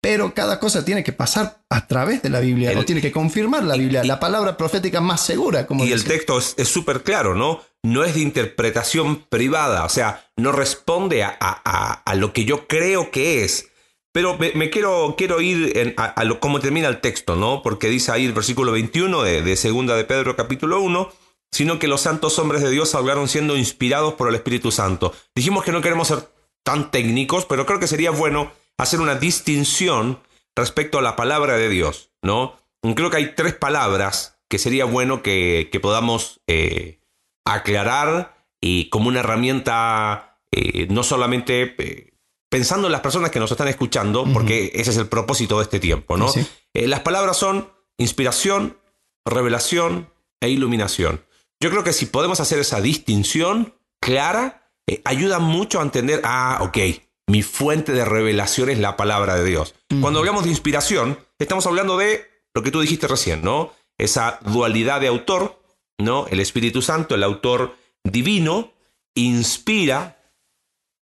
pero 0.00 0.32
cada 0.32 0.58
cosa 0.58 0.82
tiene 0.82 1.04
que 1.04 1.12
pasar 1.12 1.62
a 1.68 1.86
través 1.86 2.22
de 2.22 2.30
la 2.30 2.40
Biblia, 2.40 2.72
o 2.78 2.86
tiene 2.86 3.02
que 3.02 3.12
confirmar 3.12 3.64
la 3.64 3.76
Biblia, 3.76 4.02
la 4.02 4.18
palabra 4.18 4.56
profética 4.56 5.02
más 5.02 5.20
segura. 5.20 5.66
Como 5.66 5.84
y 5.84 5.92
el 5.92 6.04
texto 6.04 6.38
es 6.38 6.68
súper 6.68 7.02
claro, 7.02 7.34
¿no? 7.34 7.60
No 7.82 8.02
es 8.02 8.14
de 8.14 8.20
interpretación 8.20 9.26
privada, 9.28 9.84
o 9.84 9.90
sea, 9.90 10.24
no 10.38 10.52
responde 10.52 11.22
a, 11.22 12.14
lo 12.16 12.32
que 12.32 12.46
yo 12.46 12.66
creo 12.66 13.10
que 13.10 13.44
es. 13.44 13.68
Pero 14.14 14.38
me, 14.38 14.70
quiero, 14.70 15.16
quiero 15.18 15.40
ir 15.40 15.96
a, 15.96 16.22
lo, 16.22 16.38
cómo 16.38 16.60
termina 16.60 16.86
el 16.86 17.00
texto, 17.00 17.34
¿no? 17.34 17.62
Porque 17.64 17.88
dice 17.88 18.12
ahí 18.12 18.24
el 18.24 18.32
versículo 18.32 18.70
21 18.70 19.24
de, 19.24 19.42
de 19.42 19.56
Segunda 19.56 19.96
de 19.96 20.04
Pedro 20.04 20.36
capítulo 20.36 20.80
1, 20.82 21.10
sino 21.50 21.80
que 21.80 21.88
los 21.88 22.02
santos 22.02 22.38
hombres 22.38 22.62
de 22.62 22.70
Dios 22.70 22.94
hablaron 22.94 23.26
siendo 23.26 23.56
inspirados 23.56 24.14
por 24.14 24.28
el 24.28 24.36
Espíritu 24.36 24.70
Santo. 24.70 25.12
Dijimos 25.34 25.64
que 25.64 25.72
no 25.72 25.80
queremos 25.80 26.06
ser 26.06 26.30
tan 26.62 26.92
técnicos, 26.92 27.44
pero 27.44 27.66
creo 27.66 27.80
que 27.80 27.88
sería 27.88 28.12
bueno 28.12 28.52
hacer 28.78 29.00
una 29.00 29.16
distinción 29.16 30.20
respecto 30.54 31.00
a 31.00 31.02
la 31.02 31.16
palabra 31.16 31.56
de 31.56 31.68
Dios, 31.68 32.12
¿no? 32.22 32.56
Creo 32.94 33.10
que 33.10 33.16
hay 33.16 33.34
tres 33.34 33.54
palabras 33.54 34.38
que 34.48 34.58
sería 34.58 34.84
bueno 34.84 35.24
que, 35.24 35.68
podamos 35.82 36.40
eh, 36.46 37.00
aclarar 37.44 38.46
y 38.60 38.90
como 38.90 39.08
una 39.08 39.20
herramienta, 39.20 40.38
eh, 40.52 40.86
no 40.88 41.02
solamente 41.02 41.74
eh, 41.78 42.13
pensando 42.54 42.86
en 42.86 42.92
las 42.92 43.00
personas 43.00 43.32
que 43.32 43.40
nos 43.40 43.50
están 43.50 43.66
escuchando, 43.66 44.24
porque 44.32 44.70
ese 44.76 44.92
es 44.92 44.96
el 44.96 45.08
propósito 45.08 45.56
de 45.58 45.64
este 45.64 45.80
tiempo, 45.80 46.16
¿no? 46.16 46.32
las 46.72 47.00
palabras 47.00 47.36
son 47.36 47.68
inspiración, 47.98 48.78
revelación 49.24 50.08
e 50.40 50.50
iluminación. 50.50 51.24
Yo 51.58 51.70
creo 51.70 51.82
que 51.82 51.92
si 51.92 52.06
podemos 52.06 52.38
hacer 52.38 52.60
esa 52.60 52.80
distinción 52.80 53.74
clara, 54.00 54.70
ayuda 55.04 55.40
mucho 55.40 55.80
a 55.80 55.82
entender, 55.82 56.20
ah, 56.22 56.60
ok, 56.60 56.78
mi 57.26 57.42
fuente 57.42 57.90
de 57.90 58.04
revelación 58.04 58.70
es 58.70 58.78
la 58.78 58.96
palabra 58.96 59.34
de 59.34 59.44
Dios. 59.44 59.74
Cuando 60.00 60.20
hablamos 60.20 60.44
de 60.44 60.50
inspiración, 60.50 61.18
estamos 61.40 61.66
hablando 61.66 61.96
de 61.96 62.24
lo 62.54 62.62
que 62.62 62.70
tú 62.70 62.80
dijiste 62.80 63.08
recién, 63.08 63.42
¿no? 63.42 63.72
Esa 63.98 64.38
dualidad 64.44 65.00
de 65.00 65.08
autor, 65.08 65.60
¿no? 65.98 66.28
El 66.28 66.38
Espíritu 66.38 66.82
Santo, 66.82 67.16
el 67.16 67.24
autor 67.24 67.74
divino, 68.04 68.74
inspira 69.16 70.20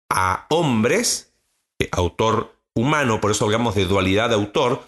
a 0.10 0.46
hombres, 0.50 1.28
eh, 1.28 1.31
autor 1.92 2.56
humano, 2.76 3.22
por 3.22 3.32
eso 3.32 3.46
hablamos 3.46 3.76
de 3.76 3.86
dualidad 3.86 4.30
de 4.30 4.36
autor. 4.36 4.84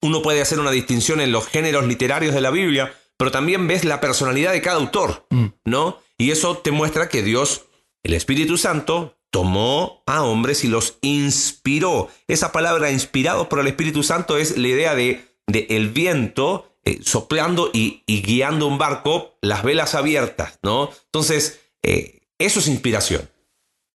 Uno 0.00 0.22
puede 0.22 0.42
hacer 0.42 0.60
una 0.60 0.70
distinción 0.70 1.20
en 1.20 1.32
los 1.32 1.46
géneros 1.46 1.86
literarios 1.86 2.34
de 2.34 2.40
la 2.40 2.50
Biblia, 2.50 2.94
pero 3.16 3.30
también 3.30 3.66
ves 3.66 3.84
la 3.84 4.00
personalidad 4.00 4.52
de 4.52 4.62
cada 4.62 4.76
autor, 4.76 5.26
¿no? 5.64 6.00
Y 6.18 6.30
eso 6.30 6.58
te 6.58 6.70
muestra 6.70 7.08
que 7.08 7.22
Dios, 7.22 7.64
el 8.02 8.14
Espíritu 8.14 8.58
Santo, 8.58 9.16
tomó 9.30 10.02
a 10.06 10.22
hombres 10.22 10.64
y 10.64 10.68
los 10.68 10.98
inspiró. 11.00 12.08
Esa 12.28 12.52
palabra 12.52 12.90
inspirado 12.90 13.48
por 13.48 13.60
el 13.60 13.66
Espíritu 13.66 14.02
Santo 14.02 14.36
es 14.38 14.56
la 14.56 14.68
idea 14.68 14.94
de, 14.94 15.24
de 15.46 15.66
el 15.70 15.90
viento 15.90 16.76
eh, 16.86 17.00
soplando 17.02 17.70
y, 17.72 18.04
guiando 18.06 18.68
un 18.68 18.78
barco, 18.78 19.36
las 19.42 19.64
velas 19.64 19.96
abiertas, 19.96 20.60
¿no? 20.62 20.88
Entonces, 21.06 21.60
eh, 21.82 22.20
eso 22.38 22.60
es 22.60 22.68
inspiración. 22.68 23.28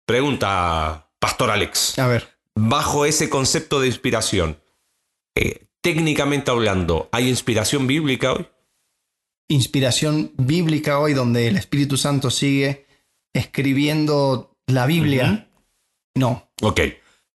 Pregunta, 0.07 1.11
Pastor 1.19 1.51
Alex. 1.51 1.99
A 1.99 2.07
ver. 2.07 2.38
Bajo 2.61 3.07
ese 3.07 3.31
concepto 3.31 3.81
de 3.81 3.87
inspiración, 3.87 4.61
eh, 5.37 5.67
técnicamente 5.81 6.51
hablando, 6.51 7.09
¿hay 7.13 7.29
inspiración 7.29 7.87
bíblica 7.87 8.33
hoy? 8.33 8.49
Inspiración 9.49 10.33
bíblica 10.37 10.99
hoy 10.99 11.15
donde 11.15 11.47
el 11.47 11.57
Espíritu 11.57 11.97
Santo 11.97 12.31
sigue 12.31 12.87
escribiendo 13.33 14.57
la 14.67 14.87
Biblia, 14.87 15.49
no. 16.17 16.51
Ok. 16.61 16.81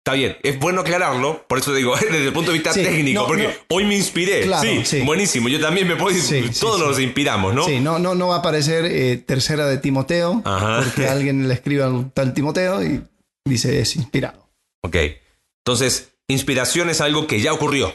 Está 0.03 0.13
bien, 0.13 0.37
es 0.41 0.57
bueno 0.57 0.81
aclararlo, 0.81 1.45
por 1.47 1.59
eso 1.59 1.71
digo, 1.71 1.95
desde 2.01 2.25
el 2.25 2.33
punto 2.33 2.51
de 2.51 2.57
vista 2.57 2.73
técnico, 2.73 3.27
porque 3.27 3.59
hoy 3.69 3.85
me 3.85 3.95
inspiré. 3.95 4.49
sí, 4.83 5.01
buenísimo, 5.01 5.49
yo 5.49 5.61
también 5.61 5.87
me 5.87 5.95
puedo 5.95 6.17
todos 6.59 6.79
nos 6.79 6.99
inspiramos, 6.99 7.53
¿no? 7.53 7.65
Sí, 7.65 7.79
no, 7.79 7.99
no, 7.99 8.15
no 8.15 8.29
va 8.29 8.37
a 8.37 8.39
aparecer 8.39 8.85
eh, 8.85 9.17
tercera 9.17 9.67
de 9.67 9.77
Timoteo, 9.77 10.41
porque 10.43 11.07
alguien 11.07 11.47
le 11.47 11.53
escribe 11.53 11.83
a 11.83 12.09
tal 12.11 12.33
Timoteo 12.33 12.83
y 12.83 13.03
dice 13.45 13.79
es 13.79 13.95
inspirado. 13.95 14.40
Ok, 14.81 14.95
entonces, 15.65 16.13
inspiración 16.27 16.89
es 16.89 17.01
algo 17.01 17.27
que 17.27 17.41
ya 17.41 17.53
ocurrió, 17.53 17.93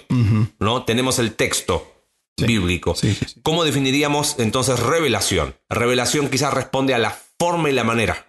¿no? 0.59 0.85
Tenemos 0.85 1.19
el 1.19 1.35
texto 1.35 1.93
bíblico. 2.37 2.95
¿Cómo 3.43 3.64
definiríamos 3.64 4.37
entonces 4.38 4.78
revelación? 4.78 5.57
Revelación 5.69 6.28
quizás 6.28 6.55
responde 6.55 6.95
a 6.95 6.99
la 6.99 7.19
forma 7.38 7.71
y 7.71 7.73
la 7.73 7.85
manera 7.85 8.26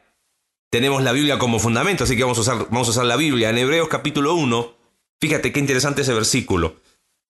tenemos 0.69 1.01
la 1.01 1.11
Biblia 1.11 1.39
como 1.39 1.59
fundamento, 1.59 2.03
así 2.03 2.15
que 2.15 2.23
vamos 2.23 2.37
a 2.37 2.41
usar, 2.41 2.57
vamos 2.69 2.87
a 2.87 2.91
usar 2.91 3.05
la 3.05 3.15
Biblia. 3.15 3.49
En 3.49 3.57
Hebreos 3.57 3.87
capítulo 3.87 4.35
1, 4.35 4.73
fíjate 5.21 5.51
qué 5.51 5.59
interesante 5.59 6.01
ese 6.01 6.13
versículo. 6.13 6.75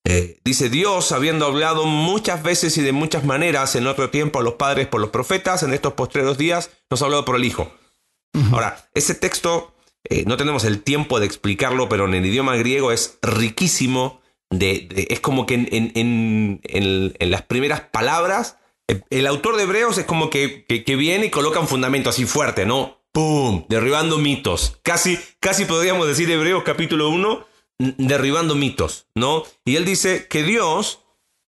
Eh, 0.05 0.39
dice 0.43 0.69
Dios, 0.69 1.11
habiendo 1.11 1.45
hablado 1.45 1.85
muchas 1.85 2.41
veces 2.41 2.77
y 2.77 2.81
de 2.81 2.93
muchas 2.93 3.25
maneras 3.25 3.75
en 3.75 3.87
otro 3.87 4.09
tiempo 4.09 4.39
a 4.39 4.43
los 4.43 4.53
padres 4.53 4.87
por 4.87 5.01
los 5.01 5.09
profetas, 5.11 5.63
en 5.63 5.73
estos 5.73 5.93
postreros 5.93 6.37
días 6.37 6.71
nos 6.89 7.01
ha 7.01 7.05
hablado 7.05 7.25
por 7.25 7.35
el 7.35 7.45
Hijo. 7.45 7.71
Ahora, 8.51 8.89
ese 8.93 9.15
texto 9.15 9.73
eh, 10.09 10.23
no 10.25 10.37
tenemos 10.37 10.63
el 10.63 10.83
tiempo 10.83 11.19
de 11.19 11.25
explicarlo, 11.25 11.89
pero 11.89 12.05
en 12.05 12.13
el 12.13 12.25
idioma 12.25 12.55
griego 12.55 12.91
es 12.91 13.17
riquísimo. 13.21 14.21
De, 14.49 14.87
es 15.09 15.19
como 15.19 15.45
que 15.45 15.55
en, 15.55 15.69
en, 15.93 17.31
las 17.31 17.41
primeras 17.41 17.81
palabras, 17.81 18.57
el, 19.09 19.27
autor 19.27 19.57
de 19.57 19.63
Hebreos 19.63 19.97
es 19.97 20.05
como 20.05 20.29
que, 20.29 20.65
que, 20.65 20.95
viene 20.95 21.25
y 21.25 21.29
coloca 21.29 21.59
un 21.59 21.67
fundamento 21.67 22.09
así 22.09 22.25
fuerte, 22.25 22.65
¿no? 22.65 23.01
¡Pum! 23.11 23.65
Derribando 23.67 24.17
mitos. 24.17 24.79
Casi, 24.83 25.19
casi 25.41 25.65
podríamos 25.65 26.07
decir 26.07 26.31
Hebreos 26.31 26.63
capítulo 26.63 27.09
1, 27.09 27.45
derribando 27.97 28.55
mitos, 28.55 29.07
¿no? 29.15 29.43
Y 29.65 29.75
él 29.75 29.83
dice 29.83 30.27
que 30.27 30.43
Dios 30.43 31.01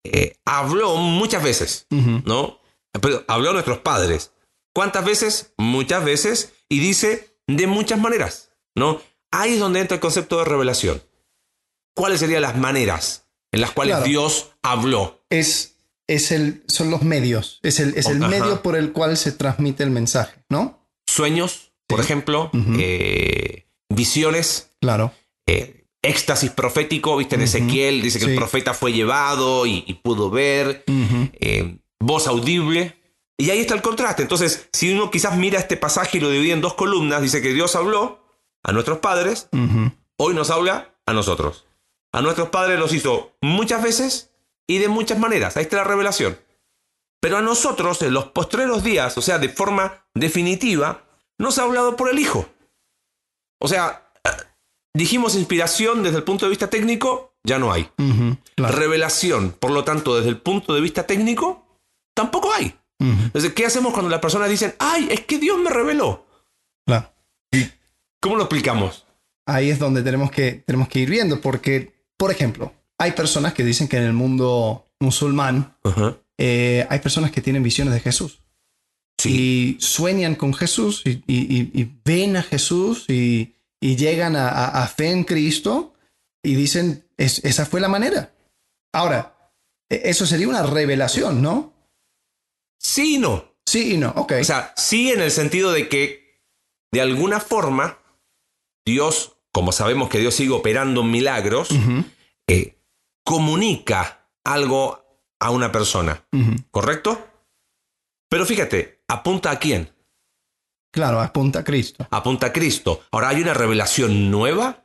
eh, 0.03 0.37
habló 0.45 0.97
muchas 0.97 1.45
veces, 1.45 1.87
¿no? 1.91 2.59
Pero 3.01 3.25
habló 3.29 3.51
a 3.51 3.53
nuestros 3.53 3.79
padres. 3.79 4.33
¿Cuántas 4.75 5.05
veces? 5.05 5.55
Muchas 5.57 6.05
veces. 6.05 6.55
Y 6.69 6.81
dice 6.81 7.37
de 7.47 7.67
muchas 7.67 7.99
maneras, 7.99 8.48
¿no? 8.79 9.01
Ahí 9.31 9.55
es 9.55 9.61
donde 9.61 9.81
entra 9.81 9.97
el 9.97 10.01
concepto 10.01 10.39
de 10.39 10.45
revelación. 10.45 11.03
¿Cuáles 11.95 12.21
serían 12.21 12.43
las 12.43 12.57
maneras 12.57 13.27
en 13.53 13.61
las 13.61 13.73
cuales 13.73 14.05
Dios 14.05 14.53
habló? 14.63 15.21
Es, 15.31 15.77
es 16.07 16.33
el, 16.33 16.63
son 16.69 16.91
los 16.91 17.03
medios, 17.03 17.61
es 17.63 17.81
el, 17.81 17.95
es 17.97 18.07
el 18.07 18.21
medio 18.21 18.63
por 18.63 18.77
el 18.77 18.93
cual 18.93 19.17
se 19.17 19.33
transmite 19.33 19.83
el 19.83 19.91
mensaje, 19.91 20.45
¿no? 20.49 20.79
sueños, 21.09 21.73
por 21.89 22.01
ejemplo, 22.01 22.51
eh, 22.79 23.67
visiones. 23.89 24.71
Claro. 24.81 25.13
Eh, 25.47 25.87
éxtasis 26.03 26.51
profético, 26.51 27.17
viste 27.17 27.35
en 27.35 27.43
Ezequiel, 27.43 28.03
dice 28.03 28.21
que 28.21 28.27
el 28.27 28.37
profeta 28.37 28.75
fue 28.75 28.93
llevado 28.93 29.67
y, 29.67 30.01
pudo 30.03 30.31
ver, 30.31 30.85
eh, 30.87 31.79
voz 31.99 32.29
audible. 32.29 32.97
Y 33.37 33.51
ahí 33.51 33.61
está 33.61 33.75
el 33.75 33.83
contraste. 33.83 34.23
Entonces, 34.23 34.69
si 34.73 34.93
uno 34.93 35.11
quizás 35.11 35.37
mira 35.37 35.59
este 35.59 35.77
pasaje 35.77 36.19
y 36.19 36.21
lo 36.21 36.31
divide 36.31 36.53
en 36.53 36.61
dos 36.61 36.75
columnas, 36.75 37.23
dice 37.23 37.41
que 37.41 37.53
Dios 37.53 37.75
habló 37.75 38.18
a 38.69 38.73
nuestros 38.73 38.99
padres, 38.99 39.49
hoy 40.19 40.35
nos 40.35 40.51
habla 40.51 40.95
a 41.07 41.15
nosotros. 41.15 41.65
A 42.13 42.21
nuestros 42.21 42.51
padres 42.51 42.79
los 42.79 42.93
hizo 42.93 43.33
muchas 43.41 43.83
veces 43.83 44.31
y 44.67 44.77
de 44.77 44.89
muchas 44.89 45.19
maneras. 45.19 45.57
Ahí 45.57 45.63
está 45.63 45.79
la 45.79 45.85
revelación. 45.85 46.39
Pero 47.19 47.39
a 47.39 47.41
nosotros, 47.41 48.03
en 48.03 48.13
los 48.13 48.27
postreros 48.27 48.85
días, 48.85 49.17
o 49.17 49.23
sea, 49.23 49.39
de 49.39 49.49
forma 49.49 50.05
definitiva, 50.15 51.03
nos 51.39 51.59
ha 51.59 51.63
hablado 51.63 51.97
por 51.97 52.11
el 52.11 52.19
Hijo. 52.19 52.47
O 53.59 53.69
sea, 53.69 54.13
dijimos 54.93 55.35
inspiración 55.35 56.03
desde 56.03 56.19
el 56.19 56.25
punto 56.25 56.45
de 56.45 56.51
vista 56.51 56.69
técnico, 56.69 57.39
ya 57.45 57.59
no 57.59 57.73
hay. 57.73 57.91
Revelación, 58.59 59.53
por 59.53 59.71
lo 59.71 59.83
tanto, 59.83 60.15
desde 60.15 60.29
el 60.29 60.43
punto 60.43 60.75
de 60.75 60.83
vista 60.83 61.07
técnico, 61.07 61.81
tampoco 62.15 62.53
hay. 62.53 62.79
Entonces, 63.01 63.55
¿qué 63.55 63.65
hacemos 63.65 63.95
cuando 63.95 64.11
las 64.11 64.21
personas 64.21 64.51
dicen, 64.51 64.75
ay, 64.79 65.09
es 65.11 65.21
que 65.23 65.39
Dios 65.39 65.59
me 65.59 65.71
reveló? 65.71 66.27
Claro. 66.85 67.11
¿Cómo 68.21 68.37
lo 68.37 68.43
explicamos? 68.43 69.07
Ahí 69.47 69.71
es 69.71 69.79
donde 69.79 70.03
tenemos 70.03 70.31
que, 70.31 70.63
tenemos 70.67 70.89
que 70.89 71.01
ir 71.01 71.11
viendo, 71.11 71.41
porque, 71.41 71.93
por 72.17 72.31
ejemplo, 72.31 72.73
hay 72.99 73.13
personas 73.13 73.55
que 73.55 73.65
dicen 73.65 73.89
que 73.89 73.97
en 73.97 74.05
el 74.05 74.13
mundo 74.13 74.85
musulmán 75.01 75.77
eh, 76.37 76.87
hay 76.91 76.99
personas 76.99 77.31
que 77.31 77.41
tienen 77.41 77.63
visiones 77.63 77.95
de 77.95 78.01
Jesús. 78.01 78.43
Y 79.25 79.77
sueñan 79.81 80.37
con 80.37 80.55
Jesús 80.55 81.03
y, 81.05 81.91
ven 82.05 82.37
a 82.37 82.43
Jesús 82.43 83.07
y, 83.09 83.55
llegan 83.81 84.37
a, 84.37 84.87
fe 84.87 85.11
en 85.11 85.25
Cristo 85.25 85.95
y 86.43 86.55
dicen, 86.55 87.05
esa 87.17 87.67
fue 87.67 87.81
la 87.81 87.89
manera. 87.89 88.33
Ahora, 88.93 89.53
e, 89.89 90.03
eso 90.05 90.27
sería 90.27 90.49
una 90.49 90.63
revelación, 90.63 91.43
¿no? 91.43 91.73
Sí 92.79 93.17
y 93.17 93.19
no. 93.19 93.57
Sí 93.67 93.95
y 93.95 93.97
no, 93.99 94.11
ok. 94.17 94.35
O 94.41 94.45
sea, 94.45 94.73
sí 94.77 95.11
en 95.11 95.21
el 95.21 95.31
sentido 95.31 95.73
de 95.73 95.89
que, 95.89 96.43
de 96.93 97.01
alguna 97.01 97.41
forma, 97.41 97.98
Dios, 98.89 99.37
como 99.53 99.73
sabemos 99.73 100.09
que 100.09 100.19
Dios 100.19 100.35
sigue 100.35 100.53
operando 100.53 101.03
milagros, 101.03 101.69
eh, 102.49 102.79
comunica 103.25 104.29
algo 104.45 105.05
a 105.39 105.51
una 105.51 105.71
persona, 105.71 106.25
¿correcto? 106.71 107.27
Pero 108.31 108.47
fíjate, 108.47 109.03
¿apunta 109.09 109.51
a 109.51 109.59
quién? 109.59 109.91
Claro, 110.91 111.21
apunta 111.21 111.61
a 111.61 111.65
Cristo. 111.65 112.07
Apunta 112.11 112.47
a 112.47 112.53
Cristo. 112.53 113.03
Ahora, 113.11 113.29
¿hay 113.29 113.43
una 113.43 113.55
revelación 113.55 114.31
nueva? 114.31 114.85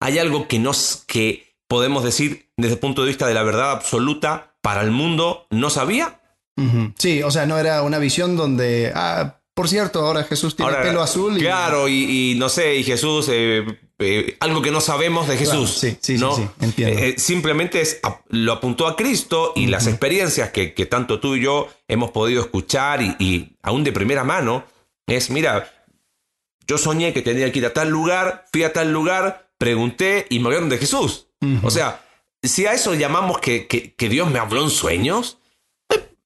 ¿Hay 0.00 0.18
algo 0.18 0.46
que, 0.46 0.58
nos, 0.58 1.04
que 1.06 1.56
podemos 1.66 2.04
decir 2.04 2.50
desde 2.56 2.74
el 2.74 2.80
punto 2.80 3.02
de 3.02 3.08
vista 3.08 3.26
de 3.26 3.34
la 3.34 3.42
verdad 3.42 3.72
absoluta 3.72 4.56
para 4.60 4.82
el 4.82 4.90
mundo 4.90 5.46
no 5.50 5.70
sabía? 5.70 6.20
Sí, 6.98 7.22
o 7.22 7.30
sea, 7.30 7.46
no 7.46 7.56
era 7.58 7.82
una 7.82 7.98
visión 7.98 8.36
donde, 8.36 8.92
ah, 8.94 9.37
por 9.58 9.68
cierto, 9.68 10.06
ahora 10.06 10.22
Jesús 10.22 10.54
tiene 10.54 10.72
pelo 10.84 11.02
azul. 11.02 11.36
Y... 11.36 11.40
Claro, 11.40 11.88
y, 11.88 12.36
no 12.38 12.48
sé, 12.48 12.76
y 12.76 12.84
Jesús, 12.84 13.26
eh, 13.28 13.66
eh, 13.98 14.36
algo 14.38 14.62
que 14.62 14.70
no 14.70 14.80
sabemos 14.80 15.26
de 15.26 15.36
Jesús. 15.36 15.78
sí, 15.80 15.98
sí, 16.00 16.16
¿no? 16.16 16.36
sí, 16.36 16.48
entiendo. 16.60 16.96
Eh, 16.96 17.16
simplemente 17.18 17.80
es, 17.80 17.98
lo 18.28 18.52
apuntó 18.52 18.86
a 18.86 18.94
Cristo 18.94 19.54
y 19.56 19.66
las 19.66 19.88
experiencias 19.88 20.50
que, 20.50 20.68
tanto 20.88 21.18
tú 21.18 21.34
y 21.34 21.40
yo 21.42 21.68
hemos 21.88 22.12
podido 22.12 22.40
escuchar 22.40 23.02
y, 23.02 23.56
aún 23.60 23.82
de 23.82 23.90
primera 23.90 24.22
mano, 24.22 24.62
es, 25.08 25.28
mira, 25.28 25.68
yo 26.68 26.78
soñé 26.78 27.12
que 27.12 27.22
tenía 27.22 27.50
que 27.50 27.58
ir 27.58 27.66
a 27.66 27.72
tal 27.72 27.88
lugar, 27.88 28.46
fui 28.52 28.62
a 28.62 28.72
tal 28.72 28.92
lugar, 28.92 29.50
pregunté 29.58 30.28
y 30.30 30.38
me 30.38 30.46
hablaron 30.46 30.68
de 30.68 30.78
Jesús. 30.78 31.26
O 31.64 31.72
sea, 31.72 32.06
si 32.44 32.66
a 32.66 32.74
eso 32.74 32.94
llamamos 32.94 33.40
que, 33.40 33.66
que 33.66 34.08
Dios 34.08 34.30
me 34.30 34.38
habló 34.38 34.62
en 34.62 34.70
sueños, 34.70 35.38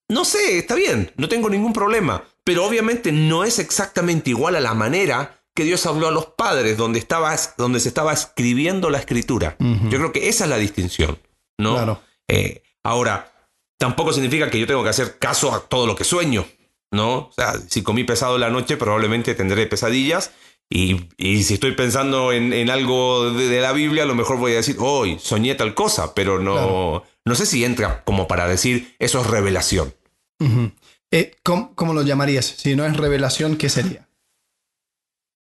no 0.08 0.26
sé, 0.26 0.58
está 0.58 0.74
bien, 0.74 1.10
no 1.16 1.30
tengo 1.30 1.48
ningún 1.48 1.72
problema. 1.72 2.24
Pero 2.44 2.64
obviamente 2.64 3.12
no 3.12 3.44
es 3.44 3.58
exactamente 3.58 4.30
igual 4.30 4.56
a 4.56 4.60
la 4.60 4.74
manera 4.74 5.42
que 5.54 5.64
Dios 5.64 5.84
habló 5.86 6.08
a 6.08 6.10
los 6.10 6.26
padres, 6.26 6.76
donde, 6.76 6.98
estaba, 6.98 7.36
donde 7.58 7.78
se 7.78 7.88
estaba 7.88 8.12
escribiendo 8.12 8.90
la 8.90 8.98
escritura. 8.98 9.56
Yo 9.58 9.98
creo 9.98 10.12
que 10.12 10.28
esa 10.28 10.44
es 10.44 10.50
la 10.50 10.56
distinción, 10.56 11.18
¿no? 11.58 11.74
Claro. 11.74 12.02
Eh, 12.26 12.62
ahora, 12.82 13.32
tampoco 13.78 14.12
significa 14.12 14.50
que 14.50 14.58
yo 14.58 14.66
tengo 14.66 14.82
que 14.82 14.88
hacer 14.88 15.18
caso 15.18 15.52
a 15.54 15.60
todo 15.60 15.86
lo 15.86 15.94
que 15.94 16.04
sueño, 16.04 16.46
¿no? 16.90 17.14
O 17.14 17.32
sea, 17.36 17.54
si 17.68 17.82
comí 17.82 18.04
pesado 18.04 18.38
la 18.38 18.48
noche, 18.48 18.76
probablemente 18.76 19.34
tendré 19.34 19.66
pesadillas 19.66 20.32
Y, 20.70 21.08
y 21.18 21.42
si 21.42 21.54
estoy 21.54 21.72
pensando 21.72 22.32
en, 22.32 22.54
en 22.54 22.70
algo 22.70 23.30
de, 23.30 23.48
de, 23.48 23.60
la 23.60 23.72
Biblia, 23.72 24.04
a 24.04 24.06
lo 24.06 24.14
mejor 24.14 24.38
voy 24.38 24.52
a 24.52 24.56
decir, 24.56 24.76
hoy 24.78 25.18
soñé 25.20 25.54
tal 25.54 25.74
cosa, 25.74 26.14
pero 26.14 26.38
no, 26.38 26.54
claro. 26.54 27.04
no 27.26 27.34
sé 27.34 27.44
si 27.44 27.62
entra 27.62 28.02
como 28.04 28.26
para 28.26 28.48
decir 28.48 28.96
eso 28.98 29.20
es 29.20 29.26
revelación. 29.26 29.94
Uh 30.40 30.46
-huh. 30.46 30.72
Eh, 31.12 31.36
¿cómo, 31.44 31.74
¿cómo, 31.74 31.94
lo 31.94 32.02
llamarías? 32.02 32.46
Si 32.46 32.74
no 32.74 32.84
es 32.84 32.96
revelación, 32.96 33.56
¿qué 33.56 33.68
sería? 33.68 34.08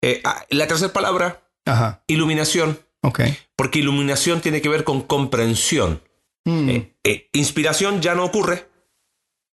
Eh, 0.02 0.22
la 0.50 0.66
tercera 0.66 0.92
palabra, 0.92 1.42
Ajá. 1.64 2.02
iluminación. 2.06 2.78
Okay. 3.02 3.36
Porque 3.56 3.80
iluminación 3.80 4.40
tiene 4.40 4.62
que 4.62 4.68
ver 4.68 4.84
con 4.84 5.02
comprensión. 5.02 6.02
Mm. 6.44 6.68
Eh, 7.02 7.28
inspiración 7.32 8.00
ya 8.00 8.14
no 8.14 8.24
ocurre, 8.24 8.68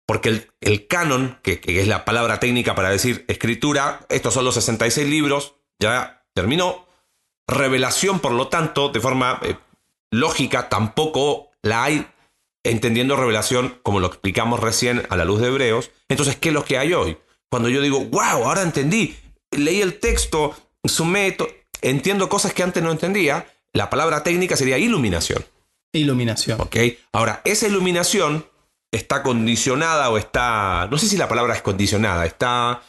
porque 0.06 0.30
el, 0.30 0.52
el 0.62 0.88
canon, 0.88 1.40
que, 1.42 1.60
que, 1.60 1.82
es 1.82 1.88
la 1.88 2.06
palabra 2.06 2.40
técnica 2.40 2.76
para 2.76 2.90
decir 2.90 3.26
escritura, 3.28 4.06
estos 4.10 4.34
son 4.34 4.46
los 4.46 4.56
66 4.56 5.08
libros, 5.08 5.56
ya 5.80 6.24
terminó. 6.34 6.86
Revelación, 7.48 8.20
por 8.20 8.34
lo 8.34 8.48
tanto, 8.48 8.90
de 8.90 9.00
forma 9.00 9.42
lógica, 10.12 10.70
tampoco 10.70 11.52
la 11.62 11.84
hay, 11.84 12.08
entendiendo 12.64 13.16
revelación 13.16 13.80
como 13.84 14.00
lo 14.00 14.08
explicamos 14.08 14.60
recién 14.60 15.04
a 15.10 15.18
la 15.18 15.26
luz 15.26 15.42
de 15.42 15.48
Hebreos. 15.48 15.92
Entonces, 16.10 16.36
¿qué 16.36 16.50
es 16.50 16.54
lo 16.54 16.66
que 16.66 16.78
hay 16.78 16.94
hoy? 16.94 17.18
Cuando 17.50 17.70
yo 17.70 17.82
digo, 17.82 18.00
wow, 18.06 18.46
ahora 18.46 18.62
entendí, 18.62 19.18
leí 19.52 19.82
el 19.82 20.00
texto, 20.00 20.56
sumé, 20.84 21.36
entiendo 21.82 22.30
cosas 22.30 22.54
que 22.54 22.64
antes 22.64 22.82
no 22.82 22.92
entendía, 22.92 23.48
la 23.74 23.90
palabra 23.90 24.24
técnica 24.24 24.56
sería 24.56 24.78
iluminación. 24.78 25.44
Iluminación. 25.94 26.62
Ok. 26.62 26.78
Ahora, 27.12 27.42
esa 27.44 27.68
iluminación 27.68 28.46
está 28.92 29.24
condicionada 29.24 30.10
o 30.10 30.18
está, 30.18 30.88
no 30.90 30.98
sé 30.98 31.08
si 31.08 31.18
la 31.18 31.28
palabra 31.28 31.56
es 31.56 31.62
condicionada, 31.62 32.26
está 32.26 32.82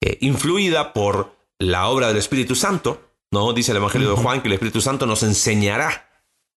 eh, 0.00 0.18
influida 0.20 0.92
por 0.92 1.36
la 1.58 1.88
obra 1.88 2.08
del 2.08 2.16
Espíritu 2.16 2.54
Santo, 2.54 3.10
¿no? 3.30 3.52
Dice 3.52 3.72
el 3.72 3.78
Evangelio 3.78 4.08
uh 4.08 4.12
-huh. 4.12 4.16
de 4.16 4.22
Juan 4.22 4.40
que 4.40 4.48
el 4.48 4.54
Espíritu 4.54 4.80
Santo 4.80 5.06
nos 5.06 5.22
enseñará, 5.22 6.08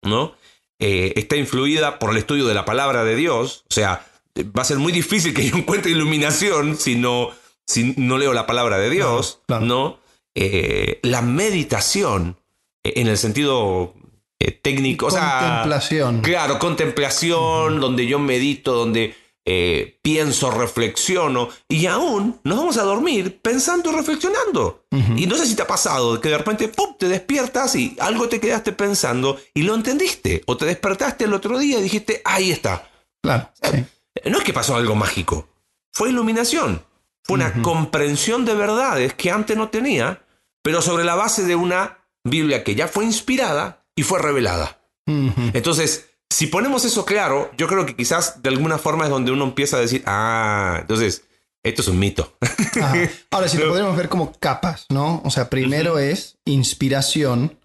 ¿no? 0.03 0.36
Eh, 0.84 1.14
está 1.16 1.36
influida 1.36 2.00
por 2.00 2.10
el 2.10 2.18
estudio 2.18 2.48
de 2.48 2.56
la 2.56 2.66
palabra 2.66 3.04
de 3.04 3.16
Dios, 3.16 3.66
o 3.70 3.74
sea, 3.74 4.04
va 4.36 4.64
a 4.64 4.66
ser 4.66 4.80
muy 4.80 4.92
difícil 4.92 5.32
que 5.32 5.48
yo 5.48 5.56
encuentre 5.58 5.92
iluminación 5.92 6.76
si 6.76 6.96
no, 6.96 7.30
si 7.68 7.94
no 7.98 8.18
leo 8.18 8.34
la 8.34 8.48
palabra 8.48 8.80
de 8.80 8.90
Dios, 8.90 9.42
claro, 9.46 9.66
claro. 9.66 9.66
¿no? 9.66 10.00
Eh, 10.34 11.00
la 11.04 11.22
meditación, 11.22 12.38
en 12.84 13.08
el 13.08 13.20
sentido 13.20 13.94
eh, 14.40 14.52
técnico. 14.52 15.10
Contemplación. 15.10 16.16
O 16.20 16.24
sea, 16.24 16.32
claro, 16.32 16.58
contemplación, 16.58 17.38
uh 17.74 17.78
-huh. 17.78 17.80
donde 17.80 18.08
yo 18.08 18.18
medito, 18.18 18.74
donde 18.74 19.14
eh, 19.46 20.00
pienso, 20.04 20.52
reflexiono, 20.52 21.50
y 21.68 21.88
aún 21.88 22.40
nos 22.44 22.58
vamos 22.58 22.78
a 22.78 22.84
dormir 22.84 23.40
pensando 23.42 23.92
y 23.92 23.96
reflexionando. 23.96 24.86
Uh 24.92 24.98
-huh. 24.98 25.20
Y 25.20 25.26
no 25.26 25.36
sé 25.36 25.48
si 25.48 25.56
te 25.56 25.64
ha 25.64 25.68
pasado 25.68 26.22
que 26.22 26.30
de 26.30 26.38
repente 26.38 26.68
¡pum! 26.68 26.96
te 26.98 27.08
despiertas 27.08 27.76
y 27.76 27.96
algo 28.00 28.30
te 28.30 28.40
quedaste 28.40 28.72
pensando 28.72 29.40
y 29.54 29.64
lo 29.64 29.74
entendiste, 29.76 30.44
o 30.46 30.58
te 30.58 30.66
despertaste 30.66 31.26
el 31.26 31.34
otro 31.34 31.58
día 31.58 31.80
y 31.80 31.84
dijiste, 31.84 32.22
ahí 32.24 32.52
está. 32.52 32.90
Claro. 33.24 33.50
Sí. 33.62 33.84
No 34.30 34.38
es 34.38 34.44
que 34.44 34.54
pasó 34.54 34.76
algo 34.76 34.96
mágico, 34.96 35.48
fue 35.92 36.10
iluminación, 36.10 36.84
fue 37.24 37.36
una 37.36 37.48
uh 37.48 37.54
-huh. 37.54 37.62
comprensión 37.62 38.46
de 38.46 38.54
verdades 38.54 39.14
que 39.14 39.32
antes 39.32 39.58
no 39.58 39.70
tenía, 39.70 40.24
pero 40.62 40.82
sobre 40.82 41.04
la 41.04 41.16
base 41.16 41.44
de 41.44 41.56
una 41.56 41.98
Biblia 42.24 42.64
que 42.64 42.76
ya 42.76 42.88
fue 42.88 43.06
inspirada 43.06 43.84
y 43.96 44.04
fue 44.04 44.20
revelada. 44.20 44.80
Uh 45.08 45.12
-huh. 45.30 45.52
Entonces, 45.54 46.11
si 46.32 46.48
ponemos 46.48 46.86
eso 46.86 47.04
claro, 47.04 47.52
yo 47.58 47.68
creo 47.68 47.86
que 47.86 47.96
quizás 47.96 48.42
de 48.42 48.50
alguna 48.50 48.78
forma 48.78 49.04
es 49.04 49.10
donde 49.10 49.32
uno 49.32 49.44
empieza 49.44 49.76
a 49.76 49.82
decir, 49.82 50.02
ah, 50.06 50.78
entonces, 50.80 51.26
esto 51.62 51.82
es 51.82 51.88
un 51.90 52.00
mito. 52.00 52.38
Ajá. 52.82 53.10
Ahora, 53.32 53.50
si 53.50 53.58
lo 53.58 53.68
podemos 53.70 53.96
ver 53.98 54.08
como 54.08 54.32
capas, 54.40 54.86
¿no? 54.90 55.22
O 55.26 55.30
sea, 55.30 55.50
primero 55.50 55.96
uh 55.96 55.98
-huh. 55.98 56.12
es 56.12 56.38
inspiración, 56.46 57.60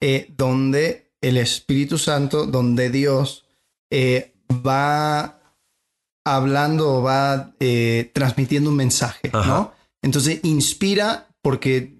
eh, 0.00 0.32
donde 0.36 1.12
el 1.20 1.36
Espíritu 1.36 1.98
Santo, 1.98 2.46
donde 2.46 2.88
Dios 2.88 3.44
eh, 3.90 4.34
va 4.50 5.38
hablando 6.24 6.94
o 6.94 7.02
va 7.02 7.52
eh, 7.60 8.10
transmitiendo 8.14 8.70
un 8.70 8.76
mensaje, 8.76 9.30
Ajá. 9.32 9.46
¿no? 9.46 9.72
Entonces, 10.02 10.40
inspira 10.42 11.28
porque 11.42 11.96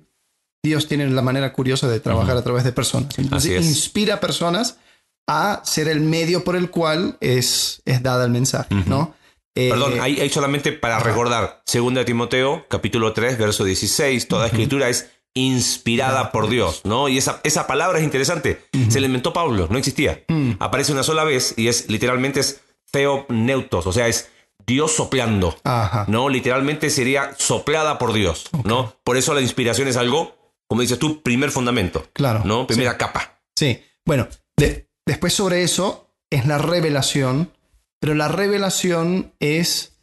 Dios 0.65 0.89
tiene 0.89 1.09
la 1.11 1.23
manera 1.23 1.53
curiosa 1.53 1.89
de 1.89 2.01
trabajar 2.01 2.35
uh 2.35 2.39
-huh. 2.39 2.41
a 2.41 2.45
través 2.45 2.65
de 2.65 2.73
personas. 2.73 3.19
Entonces 3.19 3.65
inspira 3.65 4.19
personas 4.19 4.79
a 5.27 5.61
ser 5.65 5.89
el 5.89 6.01
medio 6.01 6.45
por 6.45 6.57
el 6.57 6.71
cual 6.71 7.17
es, 7.21 7.83
es 7.85 8.03
dada 8.03 8.25
el 8.25 8.31
mensaje, 8.31 8.75
uh 8.75 8.79
-huh. 8.79 8.87
¿no? 8.87 9.15
Eh, 9.55 9.71
Perdón, 9.71 10.01
ahí, 10.01 10.21
ahí, 10.21 10.29
solamente 10.29 10.73
para 10.73 10.99
recordar, 10.99 11.63
2 11.73 12.05
Timoteo, 12.05 12.67
capítulo 12.69 13.13
3, 13.13 13.39
verso 13.39 13.65
16, 13.65 14.29
toda 14.29 14.43
uh 14.43 14.45
-huh. 14.45 14.53
escritura 14.53 14.89
es 14.89 15.11
inspirada 15.35 16.33
por 16.33 16.49
Dios, 16.49 16.83
¿no? 16.85 17.09
Y 17.09 17.19
esa, 17.19 17.41
esa 17.43 17.67
palabra 17.67 17.99
es 17.99 18.05
interesante. 18.05 18.63
Se 18.89 19.01
la 19.01 19.07
inventó 19.07 19.33
Pablo, 19.33 19.69
no 19.71 19.79
existía. 19.79 20.25
Aparece 20.59 20.93
una 20.93 21.03
sola 21.03 21.25
vez 21.25 21.55
y 21.59 21.69
es 21.69 21.91
literalmente 21.91 22.41
es 22.41 22.63
theopneutos, 22.91 23.87
o 23.87 23.93
sea, 23.93 24.09
es 24.09 24.31
Dios 24.67 24.93
soplando, 24.93 25.55
Ajá. 25.65 26.07
¿no? 26.09 26.31
Literalmente 26.31 26.89
sería 26.89 27.35
soplada 27.37 27.99
por 27.99 28.15
Dios, 28.15 28.47
okay. 28.51 28.63
¿no? 28.65 28.95
Por 29.05 29.19
eso 29.19 29.35
la 29.35 29.43
inspiración 29.43 29.89
es 29.89 29.99
algo 29.99 30.37
como 30.69 30.81
dices 30.81 30.99
tú, 30.99 31.23
primer 31.23 31.51
fundamento. 31.51 32.07
Claro. 32.13 32.43
¿No? 32.45 32.67
Primera 32.67 32.93
sí. 32.93 32.99
capa. 32.99 33.41
Sí. 33.55 33.81
Bueno, 34.05 34.29
de, 34.57 34.86
después 35.07 35.33
sobre 35.33 35.63
eso 35.63 36.11
es 36.31 36.47
la 36.47 36.59
revelación, 36.59 37.53
pero 38.01 38.15
la 38.15 38.29
revelación 38.29 39.33
es 39.41 39.99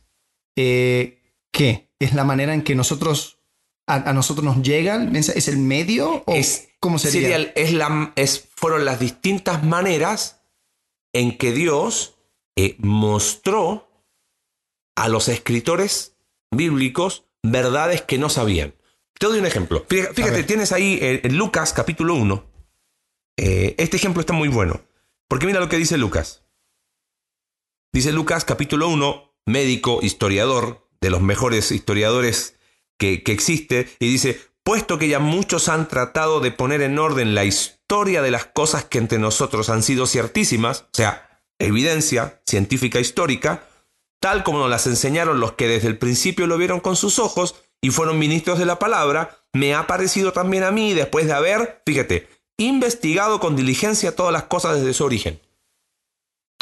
eh, 0.56 1.22
¿qué? 1.52 1.89
Es 2.00 2.13
la 2.13 2.24
manera 2.24 2.54
en 2.54 2.63
que 2.63 2.76
nosotros 2.76 3.39
a, 3.88 4.10
a 4.10 4.13
nosotros 4.13 4.44
nos 4.44 4.62
llega 4.62 4.96
el 4.96 5.12
mensaje, 5.12 5.39
es 5.39 5.48
el 5.48 5.58
medio 5.58 6.24
o 6.26 6.34
es, 6.34 6.70
cómo 6.80 7.00
sería? 7.00 7.38
sería 7.38 7.52
es 7.56 7.74
la, 7.74 8.13
es, 8.16 8.48
fueron 8.56 8.86
las 8.86 9.00
distintas 9.00 9.63
maneras 9.63 10.42
en 11.13 11.38
que 11.38 11.52
Dios 11.52 12.16
eh, 12.56 12.76
mostró 12.80 13.89
a 14.96 15.08
los 15.10 15.28
escritores 15.28 16.16
bíblicos 16.52 17.26
verdades 17.42 18.02
que 18.02 18.18
no 18.18 18.30
sabían. 18.30 18.76
Te 19.20 19.28
doy 19.28 19.39
un 19.39 19.46
ejemplo. 19.46 19.86
Fíjate, 19.88 20.44
tienes 20.44 20.72
ahí 20.72 20.98
eh, 21.02 21.22
en 21.24 21.38
Lucas 21.38 21.74
capítulo 21.74 22.16
1. 22.16 22.44
Eh, 23.38 23.76
este 23.78 23.98
ejemplo 23.98 24.22
está 24.22 24.34
muy 24.34 24.50
bueno. 24.50 24.82
Porque 25.34 25.48
mira 25.48 25.60
lo 25.60 25.67
que 25.67 25.78
dice 25.78 25.98
Lucas. 25.98 26.43
Dice 27.91 28.12
Lucas 28.12 28.46
capítulo 28.46 28.88
1, 28.89 29.34
médico, 29.48 29.98
historiador, 30.04 30.88
de 31.02 31.10
los 31.10 31.22
mejores 31.22 31.72
historiadores 31.72 32.56
que, 33.00 33.24
existe, 33.26 33.89
y 33.98 34.12
dice, 34.12 34.39
puesto 34.63 35.00
que 35.00 35.08
ya 35.08 35.17
muchos 35.17 35.69
han 35.69 35.88
tratado 35.88 36.39
de 36.39 36.52
poner 36.52 36.84
en 36.84 37.00
orden 37.00 37.34
la 37.34 37.46
historia 37.46 38.22
de 38.22 38.30
las 38.30 38.46
cosas 38.46 38.86
que 38.86 39.00
entre 39.00 39.17
nosotros 39.17 39.72
han 39.72 39.82
sido 39.82 40.06
ciertísimas, 40.06 40.82
o 40.82 40.89
sea, 40.93 41.41
evidencia 41.58 42.43
científica 42.46 43.00
histórica, 43.00 43.67
tal 44.19 44.43
como 44.43 44.60
nos 44.60 44.69
las 44.69 44.86
enseñaron 44.86 45.39
los 45.39 45.54
que 45.54 45.67
desde 45.67 45.88
el 45.88 45.98
principio 45.98 46.46
lo 46.46 46.60
vieron 46.60 46.80
con 46.80 46.96
sus 46.96 47.17
ojos, 47.17 47.56
y 47.82 47.89
fueron 47.89 48.19
ministros 48.19 48.60
de 48.60 48.65
la 48.65 48.78
palabra, 48.78 49.39
me 49.52 49.74
ha 49.74 49.88
parecido 49.88 50.32
también 50.32 50.62
a 50.62 50.69
mí, 50.69 50.93
después 50.93 51.26
de 51.26 51.34
haber, 51.34 51.82
fíjate, 51.88 52.28
investigado 52.58 53.39
con 53.39 53.56
diligencia 53.56 54.16
todas 54.16 54.32
las 54.34 54.44
cosas 54.44 54.78
desde 54.78 54.94
su 54.94 55.04
origen. 55.04 55.39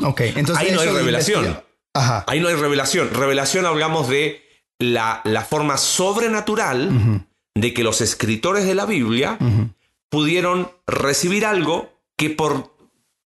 Ok, 0.03 0.21
entonces 0.21 0.57
ahí 0.57 0.73
no 0.73 0.81
hay 0.81 0.89
revelación. 0.89 1.61
Ajá. 1.93 2.23
Ahí 2.27 2.39
no 2.39 2.47
hay 2.47 2.55
revelación. 2.55 3.13
Revelación 3.13 3.65
hablamos 3.65 4.07
de 4.07 4.41
la, 4.79 5.21
la 5.25 5.43
forma 5.43 5.77
sobrenatural 5.77 6.87
uh 6.87 6.91
-huh. 6.91 7.25
de 7.55 7.73
que 7.73 7.83
los 7.83 8.01
escritores 8.01 8.65
de 8.65 8.75
la 8.75 8.85
Biblia 8.85 9.37
uh 9.39 9.43
-huh. 9.43 9.73
pudieron 10.09 10.71
recibir 10.87 11.45
algo 11.45 11.91
que, 12.17 12.29
por, 12.29 12.73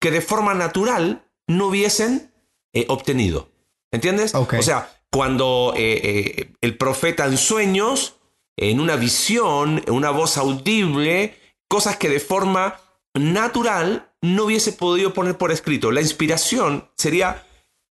que 0.00 0.10
de 0.10 0.22
forma 0.22 0.54
natural 0.54 1.22
no 1.46 1.66
hubiesen 1.66 2.32
eh, 2.72 2.86
obtenido. 2.88 3.50
¿Entiendes? 3.92 4.34
Okay. 4.34 4.58
O 4.58 4.62
sea, 4.62 4.90
cuando 5.10 5.74
eh, 5.76 6.00
eh, 6.02 6.52
el 6.60 6.76
profeta 6.76 7.26
en 7.26 7.36
sueños, 7.36 8.16
en 8.56 8.80
una 8.80 8.96
visión, 8.96 9.82
en 9.86 9.94
una 9.94 10.10
voz 10.10 10.36
audible, 10.36 11.36
cosas 11.68 11.96
que 11.96 12.08
de 12.08 12.20
forma 12.20 12.80
natural 13.14 14.12
no 14.22 14.44
hubiese 14.44 14.72
podido 14.72 15.12
poner 15.12 15.38
por 15.38 15.52
escrito. 15.52 15.90
La 15.90 16.00
inspiración 16.00 16.90
sería 16.96 17.46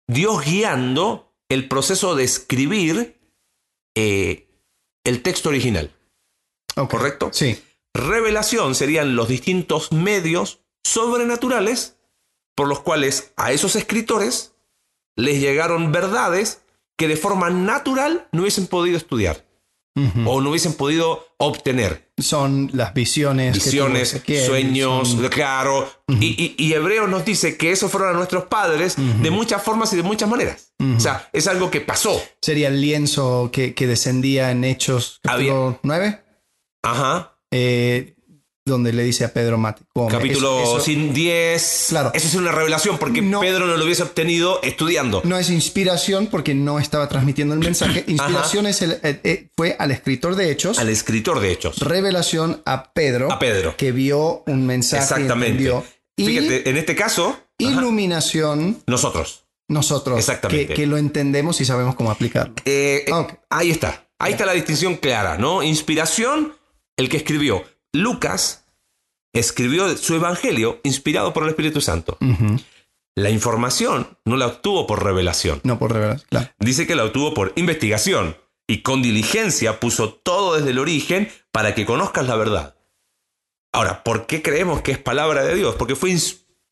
Dios 0.07 0.43
guiando 0.43 1.33
el 1.49 1.67
proceso 1.67 2.15
de 2.15 2.23
escribir 2.23 3.19
eh, 3.95 4.47
el 5.03 5.21
texto 5.21 5.49
original. 5.49 5.91
Okay. 6.75 6.87
¿Correcto? 6.87 7.29
Sí. 7.31 7.61
Revelación 7.93 8.75
serían 8.75 9.15
los 9.15 9.27
distintos 9.29 9.91
medios 9.91 10.59
sobrenaturales 10.83 11.97
por 12.55 12.67
los 12.67 12.81
cuales 12.81 13.33
a 13.37 13.51
esos 13.51 13.75
escritores 13.75 14.53
les 15.15 15.39
llegaron 15.39 15.91
verdades 15.91 16.63
que 16.97 17.07
de 17.07 17.17
forma 17.17 17.49
natural 17.49 18.27
no 18.31 18.41
hubiesen 18.41 18.67
podido 18.67 18.97
estudiar 18.97 19.44
uh 19.95 20.01
-huh. 20.01 20.23
o 20.27 20.41
no 20.41 20.49
hubiesen 20.49 20.73
podido 20.73 21.25
obtener. 21.37 22.09
Son 22.17 22.69
las 22.73 22.93
visiones. 22.93 23.53
Visiones, 23.53 24.13
Ezequiel, 24.13 24.45
sueños, 24.45 25.09
son... 25.09 25.27
claro. 25.29 25.89
Uh 26.07 26.13
-huh. 26.13 26.23
y, 26.23 26.55
y, 26.57 26.65
y, 26.65 26.73
Hebreos 26.73 27.09
nos 27.09 27.25
dice 27.25 27.57
que 27.57 27.71
esos 27.71 27.91
fueron 27.91 28.09
a 28.09 28.13
nuestros 28.13 28.45
padres 28.45 28.97
uh 28.97 29.01
-huh. 29.01 29.21
de 29.21 29.31
muchas 29.31 29.61
formas 29.63 29.91
y 29.93 29.97
de 29.97 30.03
muchas 30.03 30.29
maneras. 30.29 30.73
O 30.97 30.99
sea, 30.99 31.29
es 31.33 31.47
algo 31.47 31.71
que 31.71 31.81
pasó. 31.81 32.21
Sería 32.41 32.67
el 32.67 32.79
lienzo 32.81 33.49
que, 33.51 33.73
que 33.73 33.87
descendía 33.87 34.51
en 34.51 34.63
Hechos 34.63 35.19
capítulo 35.23 35.65
Había... 35.67 35.79
9. 35.83 36.23
Ajá. 36.83 37.37
eh, 37.51 38.14
donde 38.67 38.91
le 38.93 39.03
dice 39.03 39.23
a 39.23 39.31
Pedro 39.31 39.59
mate. 39.59 39.83
come. 39.93 40.11
Capítulo 40.11 40.59
Eso- 40.59 40.77
eso 40.79 41.13
10. 41.13 41.85
Claro. 41.89 42.11
Eso 42.15 42.27
es 42.27 42.33
una 42.33 42.51
revelación 42.51 42.97
porque 42.97 43.21
No. 43.21 43.39
Pedro 43.39 43.67
no 43.67 43.77
lo 43.77 43.85
hubiese 43.85 44.01
obtenido 44.01 44.59
estudiando. 44.63 45.21
no 45.23 45.37
es 45.37 45.51
inspiración 45.51 46.27
porque 46.27 46.55
no 46.55 46.79
estaba 46.79 47.07
transmitiendo 47.07 47.53
el 47.53 47.59
mensaje. 47.59 48.03
Inspiración 48.07 48.65
es 48.65 48.81
el, 48.81 48.93
eh, 49.03 49.19
eh, 49.23 49.49
fue 49.55 49.75
al 49.77 49.91
escritor 49.91 50.35
de 50.35 50.49
Hechos. 50.51 50.79
Al 50.79 50.89
escritor 50.89 51.39
de 51.41 51.51
Hechos. 51.51 51.77
Revelación 51.79 52.63
a 52.65 52.91
Pedro. 52.91 53.31
A 53.31 53.37
Pedro. 53.37 53.75
Que 53.77 53.91
vio 53.91 54.43
un 54.47 54.65
mensaje. 54.65 55.01
y 55.01 55.03
Exactamente. 55.03 55.73
Y 56.17 56.25
Fíjate, 56.25 56.69
en 56.69 56.77
este 56.77 56.95
caso, 56.95 57.27
ajá, 57.29 57.43
iluminación 57.57 58.81
nosotros. 58.87 59.43
nosotros. 59.67 60.17
Exactamente. 60.17 60.67
Que, 60.67 60.73
que 60.73 60.87
lo 60.87 60.97
entendemos 60.97 61.61
y 61.61 61.65
sabemos 61.65 61.93
cómo 61.95 62.09
aplicarlo. 62.09 62.53
Eh, 62.65 63.05
Ah. 63.11 63.27
Ahí 63.51 63.69
está. 63.69 64.07
Ahí 64.17 64.31
está 64.31 64.45
la 64.45 64.53
distinción 64.53 64.95
clara, 64.95 65.37
¿no? 65.37 65.61
Inspiración, 65.61 66.53
el 66.97 67.09
que 67.09 67.17
escribió. 67.17 67.63
Lucas 67.95 68.65
escribió 69.33 69.97
su 69.97 70.15
evangelio 70.15 70.79
inspirado 70.83 71.33
por 71.33 71.43
el 71.43 71.49
Espíritu 71.49 71.81
Santo. 71.81 72.17
La 73.15 73.29
información 73.29 74.17
no 74.25 74.35
la 74.37 74.47
obtuvo 74.47 74.87
por 74.87 75.03
revelación. 75.03 75.61
No 75.63 75.79
por 75.79 75.93
revelación. 75.93 76.27
Claro. 76.29 76.49
Dice 76.59 76.85
que 76.85 76.95
la 76.95 77.05
obtuvo 77.05 77.33
por 77.33 77.53
investigación 77.55 78.37
y 78.67 78.81
con 78.81 79.01
diligencia 79.01 79.79
puso 79.79 80.13
todo 80.13 80.55
desde 80.55 80.71
el 80.71 80.79
origen 80.79 81.29
para 81.51 81.73
que 81.75 81.85
conozcas 81.85 82.27
la 82.27 82.35
verdad. 82.35 82.75
Ahora, 83.73 84.03
¿por 84.03 84.25
qué 84.25 84.41
creemos 84.41 84.81
que 84.81 84.91
es 84.91 84.97
palabra 84.97 85.43
de 85.43 85.55
Dios? 85.55 85.75
Porque 85.75 85.95
fue 85.95 86.15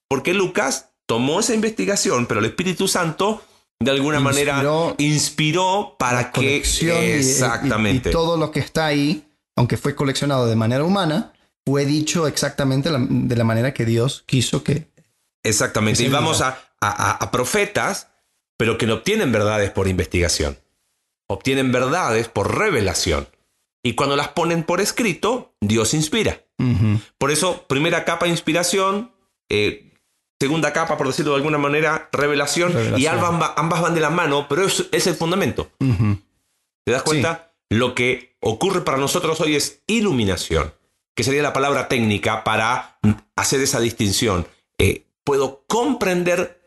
porque 0.09 0.33
Lucas 0.33 0.91
tomó 1.05 1.39
esa 1.39 1.53
investigación, 1.53 2.25
pero 2.27 2.39
el 2.39 2.45
Espíritu 2.45 2.87
Santo 2.87 3.41
de 3.79 3.91
alguna 3.91 4.19
manera 4.21 4.63
Inspiró 4.97 5.95
para 5.99 6.21
La 6.21 6.31
que 6.31 6.39
colección 6.41 7.03
y- 7.03 7.07
y- 7.07 7.11
exactamente 7.11 8.09
Y, 8.09 8.11
todo 8.13 8.37
lo 8.37 8.51
que 8.51 8.59
está 8.59 8.85
ahí, 8.85 9.25
aunque 9.55 9.77
fue 9.77 9.95
coleccionado 9.95 10.47
de 10.47 10.55
manera 10.55 10.83
humana, 10.83 11.33
fue 11.65 11.85
dicho 11.85 12.27
exactamente 12.27 12.89
la- 12.91 13.05
de 13.09 13.35
la 13.35 13.43
manera 13.43 13.73
que 13.73 13.85
Dios 13.85 14.23
quiso 14.25 14.63
que. 14.63 14.91
exactamente 15.43 16.01
que 16.03 16.09
y 16.09 16.11
vamos 16.11 16.41
a, 16.41 16.57
a- 16.81 17.11
a 17.23 17.31
profetas, 17.31 18.09
pero 18.57 18.77
que 18.77 18.85
no 18.87 18.95
obtienen 18.95 19.31
verdades 19.31 19.71
por 19.71 19.87
investigación, 19.87 20.57
obtienen 21.29 21.71
verdades 21.71 22.27
por 22.27 22.57
revelación 22.57 23.27
y 23.83 23.95
cuando 23.95 24.15
las 24.15 24.29
ponen 24.29 24.63
por 24.63 24.79
escrito 24.81 25.55
Dios 25.61 25.93
inspira. 25.93 26.41
Ujú. 26.59 26.99
Por 27.17 27.31
eso, 27.31 27.65
primera 27.67 28.05
capa, 28.05 28.27
inspiración. 28.27 29.11
eh, 29.49 29.89
segunda 30.39 30.73
capa, 30.73 30.97
por 30.97 31.07
decirlo 31.07 31.31
de 31.31 31.37
alguna 31.37 31.57
manera, 31.57 32.09
revelación. 32.11 32.71
Y 32.71 32.75
Revelación. 32.75 33.15
ambas, 33.19 33.41
va- 33.41 33.53
ambas 33.57 33.81
van 33.81 33.95
de 33.95 34.01
la 34.01 34.09
mano, 34.09 34.47
pero 34.49 34.65
es, 34.65 34.85
es 34.91 35.07
el 35.07 35.15
fundamento. 35.15 35.71
Ujú. 35.79 36.17
¿Te 36.85 36.91
das 36.91 37.03
cuenta? 37.03 37.52
Lo 37.73 37.95
que 37.95 38.35
ocurre 38.39 38.81
para 38.81 38.99
nosotros 38.99 39.41
hoy 39.41 39.55
es 39.55 39.81
iluminación, 39.87 40.75
que 41.15 41.23
sería 41.23 41.41
la 41.41 41.53
palabra 41.53 41.87
técnica 41.87 42.43
para 42.43 42.99
hacer 43.35 43.61
esa 43.61 43.79
distinción. 43.79 44.45
Eh, 44.77 45.07
puedo 45.23 45.63
comprender 45.65 46.61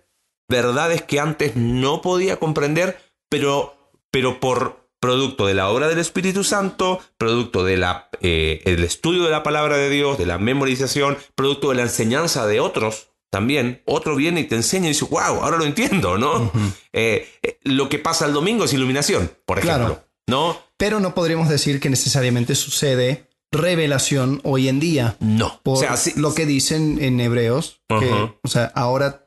verdades 0.49 1.03
que 1.03 1.21
antes 1.21 1.55
no 1.55 2.03
podía 2.03 2.41
comprender, 2.41 2.99
pero, 3.29 3.77
pero 4.11 4.41
por 4.41 4.89
producto 4.99 5.47
de 5.47 5.55
la 5.55 5.69
obra 5.69 5.87
del 5.87 6.01
Espíritu 6.01 6.43
Santo, 6.43 6.99
producto 7.19 7.63
del 7.63 7.85
estudio 8.21 9.23
de 9.23 9.31
la 9.31 9.45
palabra 9.45 9.77
de 9.77 9.91
Dios, 9.91 10.19
de 10.19 10.27
la 10.27 10.39
memorización, 10.39 11.17
producto 11.37 11.71
de 11.71 11.77
la 11.77 11.83
enseñanza 11.83 12.49
de 12.49 12.59
otros 12.59 13.11
también. 13.31 13.81
Otro 13.85 14.17
viene 14.17 14.41
y 14.41 14.45
te 14.45 14.57
enseña 14.57 14.87
y 14.87 14.89
dice, 14.89 15.05
wow, 15.05 15.21
ahora 15.21 15.57
lo 15.57 15.67
entiendo, 15.67 16.19
¿no? 16.19 16.51
Eh, 16.93 17.29
eh, 17.45 17.61
lo 17.63 17.89
que 17.89 18.01
pasa 18.01 18.27
el 18.27 18.33
domingo 18.33 18.65
es 18.65 18.73
iluminación, 18.73 19.31
por 19.45 19.61
ejemplo. 19.61 19.87
Claro. 19.87 20.03
¿No? 20.29 20.66
Pero 20.79 21.01
no 21.01 21.15
podríamos 21.15 21.49
decir 21.49 21.81
que 21.81 21.91
necesariamente 21.91 22.55
sucede 22.55 23.27
revelación 23.53 24.41
hoy 24.45 24.69
en 24.69 24.81
día. 24.81 25.17
No. 25.21 25.61
Por 25.63 25.79
o 25.79 25.81
sea, 25.81 25.97
sí- 25.97 26.13
lo 26.17 26.35
que 26.35 26.47
dicen 26.47 26.99
en 27.01 27.21
Hebreos, 27.21 27.81
que, 27.89 28.11
o 28.43 28.49
sea, 28.49 28.73
ahora 28.75 29.25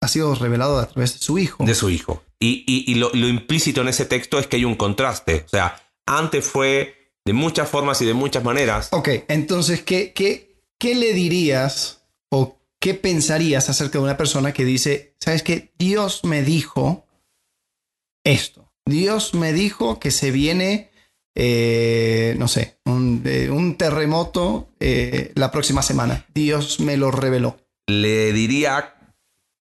ha 0.00 0.08
sido 0.08 0.34
revelado 0.34 0.78
a 0.78 0.88
través 0.88 1.12
de 1.14 1.18
su 1.20 1.38
hijo. 1.38 1.64
de 1.64 1.74
su 1.74 1.90
hijo. 1.90 2.22
Y, 2.40 2.64
y- 2.66 2.90
y 2.90 2.94
lo, 2.96 3.10
lo 3.14 3.28
implícito 3.28 3.80
en 3.82 3.88
ese 3.88 4.04
texto 4.06 4.38
es 4.38 4.46
que 4.46 4.56
hay 4.56 4.64
un 4.64 4.76
contraste. 4.76 5.42
O 5.46 5.48
sea, 5.48 5.80
antes 6.06 6.44
fue 6.46 7.12
de 7.24 7.32
muchas 7.32 7.68
formas 7.68 8.00
y 8.00 8.06
de 8.06 8.14
muchas 8.14 8.42
maneras. 8.42 8.88
Ok, 8.92 9.08
entonces, 9.28 9.82
¿qué, 9.82 10.12
qué, 10.12 10.62
qué 10.78 10.94
le 10.94 11.12
dirías 11.12 12.06
o 12.30 12.58
qué 12.80 12.94
pensarías 12.94 13.68
acerca 13.68 13.98
de 13.98 14.04
una 14.04 14.16
persona 14.16 14.52
que 14.52 14.64
dice, 14.64 15.14
sabes 15.20 15.42
que 15.42 15.72
Dios 15.78 16.24
me 16.24 16.42
dijo 16.42 17.06
esto? 18.24 18.72
Dios 18.86 19.34
me 19.34 19.52
dijo 19.52 19.98
que 20.00 20.10
se 20.10 20.30
viene, 20.30 20.87
eh, 21.40 22.34
no 22.36 22.48
sé, 22.48 22.78
un, 22.84 23.22
eh, 23.24 23.48
un 23.48 23.76
terremoto 23.76 24.68
eh, 24.80 25.30
la 25.36 25.52
próxima 25.52 25.82
semana. 25.82 26.26
Dios 26.34 26.80
me 26.80 26.96
lo 26.96 27.12
reveló. 27.12 27.56
Le 27.86 28.32
diría 28.32 28.96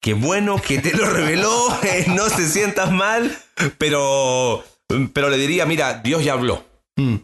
que 0.02 0.14
bueno 0.14 0.62
que 0.62 0.80
te 0.80 0.94
lo 0.94 1.06
reveló, 1.10 1.70
eh, 1.84 2.06
no 2.10 2.26
te 2.30 2.46
sientas 2.48 2.92
mal, 2.92 3.36
pero, 3.78 4.64
pero 5.14 5.30
le 5.30 5.38
diría, 5.38 5.66
mira, 5.66 6.02
Dios 6.04 6.24
ya 6.24 6.34
habló. 6.34 6.64
Mm, 6.98 7.16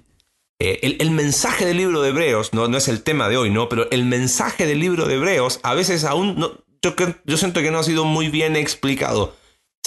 Eh, 0.59 0.79
el, 0.81 0.97
el 0.99 1.11
mensaje 1.11 1.65
del 1.65 1.77
libro 1.77 2.01
de 2.01 2.09
Hebreos, 2.09 2.51
no, 2.53 2.67
no 2.67 2.77
es 2.77 2.87
el 2.87 3.03
tema 3.03 3.29
de 3.29 3.37
hoy, 3.37 3.51
¿no? 3.51 3.67
Pero 3.69 3.91
el 3.91 4.05
mensaje 4.05 4.65
del 4.65 4.79
libro 4.79 5.05
de 5.07 5.15
Hebreos 5.15 5.59
a 5.61 5.75
veces 5.75 6.03
aún 6.03 6.35
no, 6.39 6.51
yo, 6.81 6.95
yo 7.25 7.37
siento 7.37 7.61
que 7.61 7.69
no 7.69 7.79
ha 7.79 7.83
sido 7.83 8.05
muy 8.05 8.29
bien 8.29 8.55
explicado. 8.55 9.35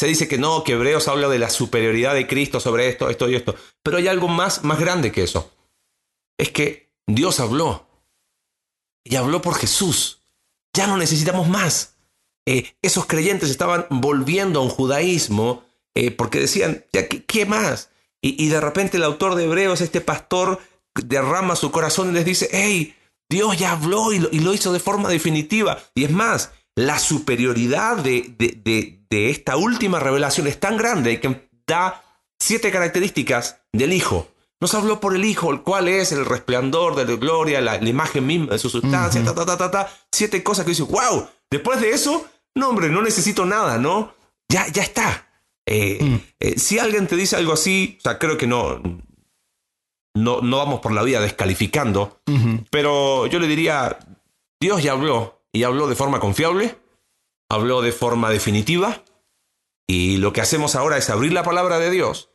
Se 0.00 0.06
dice 0.06 0.28
que 0.28 0.38
no, 0.38 0.64
que 0.64 0.72
Hebreos 0.72 1.08
habla 1.08 1.28
de 1.28 1.38
la 1.38 1.50
superioridad 1.50 2.14
de 2.14 2.26
Cristo 2.26 2.58
sobre 2.58 2.88
esto, 2.88 3.10
esto 3.10 3.28
y 3.28 3.34
esto. 3.34 3.54
Pero 3.82 3.98
hay 3.98 4.08
algo 4.08 4.28
más, 4.28 4.64
más 4.64 4.80
grande 4.80 5.12
que 5.12 5.22
eso. 5.22 5.52
Es 6.38 6.48
que 6.50 6.90
Dios 7.06 7.38
habló. 7.38 7.86
Y 9.04 9.16
habló 9.16 9.42
por 9.42 9.56
Jesús. 9.56 10.22
Ya 10.72 10.86
no 10.86 10.96
necesitamos 10.96 11.48
más. 11.48 11.96
Eh, 12.46 12.72
esos 12.80 13.04
creyentes 13.04 13.50
estaban 13.50 13.88
volviendo 13.90 14.60
a 14.60 14.62
un 14.62 14.70
judaísmo 14.70 15.64
eh, 15.94 16.10
porque 16.10 16.40
decían, 16.40 16.86
ya, 16.94 17.06
¿qué, 17.06 17.44
más? 17.44 17.90
Y, 18.22 18.42
y 18.42 18.48
de 18.48 18.58
repente 18.62 18.96
el 18.96 19.04
autor 19.04 19.34
de 19.34 19.44
Hebreos, 19.44 19.82
este 19.82 20.00
pastor, 20.00 20.60
derrama 20.94 21.56
su 21.56 21.70
corazón 21.70 22.08
y 22.08 22.12
les 22.12 22.24
dice, 22.24 22.48
hey, 22.52 22.96
Dios 23.28 23.58
ya 23.58 23.72
habló 23.72 24.14
y 24.14 24.18
lo, 24.18 24.54
hizo 24.54 24.72
de 24.72 24.80
forma 24.80 25.10
definitiva. 25.10 25.78
Y 25.94 26.04
es 26.04 26.10
más, 26.10 26.52
la 26.74 26.98
superioridad 26.98 27.98
de- 27.98 28.34
de- 28.38 28.99
de 29.11 29.31
esta 29.31 29.57
última 29.57 29.99
revelación 30.01 30.46
es 30.46 30.59
tan 30.61 30.77
grande 30.77 31.20
que 31.20 31.49
da 31.66 32.03
siete 32.38 32.70
características 32.70 33.61
del 33.73 33.92
Hijo. 33.92 34.29
Nos 34.61 34.75
habló 34.75 35.01
por 35.01 35.16
el 35.16 35.25
Hijo, 35.25 35.51
el 35.51 35.62
cual 35.62 35.88
es 35.88 36.12
el 36.12 36.25
resplandor 36.27 36.94
de 36.94 37.05
la 37.07 37.16
gloria, 37.18 37.61
la, 37.61 37.81
la 37.81 37.88
imagen 37.88 38.27
misma 38.27 38.53
de 38.53 38.59
su 38.59 38.68
sustancia, 38.70 39.25
ta, 39.25 39.35
ta, 39.35 39.44
ta, 39.46 39.57
ta, 39.57 39.70
ta. 39.70 39.92
Siete 40.12 40.42
cosas 40.42 40.64
que 40.64 40.70
dice, 40.70 40.83
wow, 40.83 41.27
después 41.51 41.81
de 41.81 41.90
eso, 41.90 42.27
no, 42.55 42.68
hombre, 42.68 42.88
no 42.88 43.03
necesito 43.03 43.44
nada, 43.46 43.79
¿no? 43.79 44.14
Ya, 44.49 44.66
ya 44.68 44.83
está. 44.83 45.27
Eh, 45.66 45.99
Mm. 46.03 46.16
eh, 46.40 46.59
si 46.59 46.79
alguien 46.79 47.07
te 47.07 47.16
dice 47.16 47.37
algo 47.37 47.53
así, 47.53 47.96
o 47.99 48.03
sea, 48.03 48.18
creo 48.18 48.37
que 48.37 48.46
no, 48.46 48.81
no, 50.14 50.40
no 50.40 50.57
vamos 50.59 50.81
por 50.81 50.92
la 50.92 51.03
vida 51.03 51.20
descalificando, 51.20 52.20
pero 52.70 53.27
yo 53.27 53.38
le 53.38 53.46
diría, 53.46 53.99
Dios 54.61 54.83
ya 54.83 54.92
habló, 54.92 55.42
y 55.53 55.62
habló 55.62 55.87
de 55.88 55.94
forma 55.94 56.20
confiable, 56.20 56.77
habló 57.50 57.82
de 57.82 57.92
forma 57.92 58.30
definitiva, 58.30 59.04
y 59.86 60.16
lo 60.16 60.32
que 60.32 60.40
hacemos 60.40 60.76
ahora 60.76 60.96
es 60.96 61.10
abrir 61.10 61.32
la 61.32 61.42
palabra 61.42 61.78
de 61.78 61.90
Dios 61.90 62.30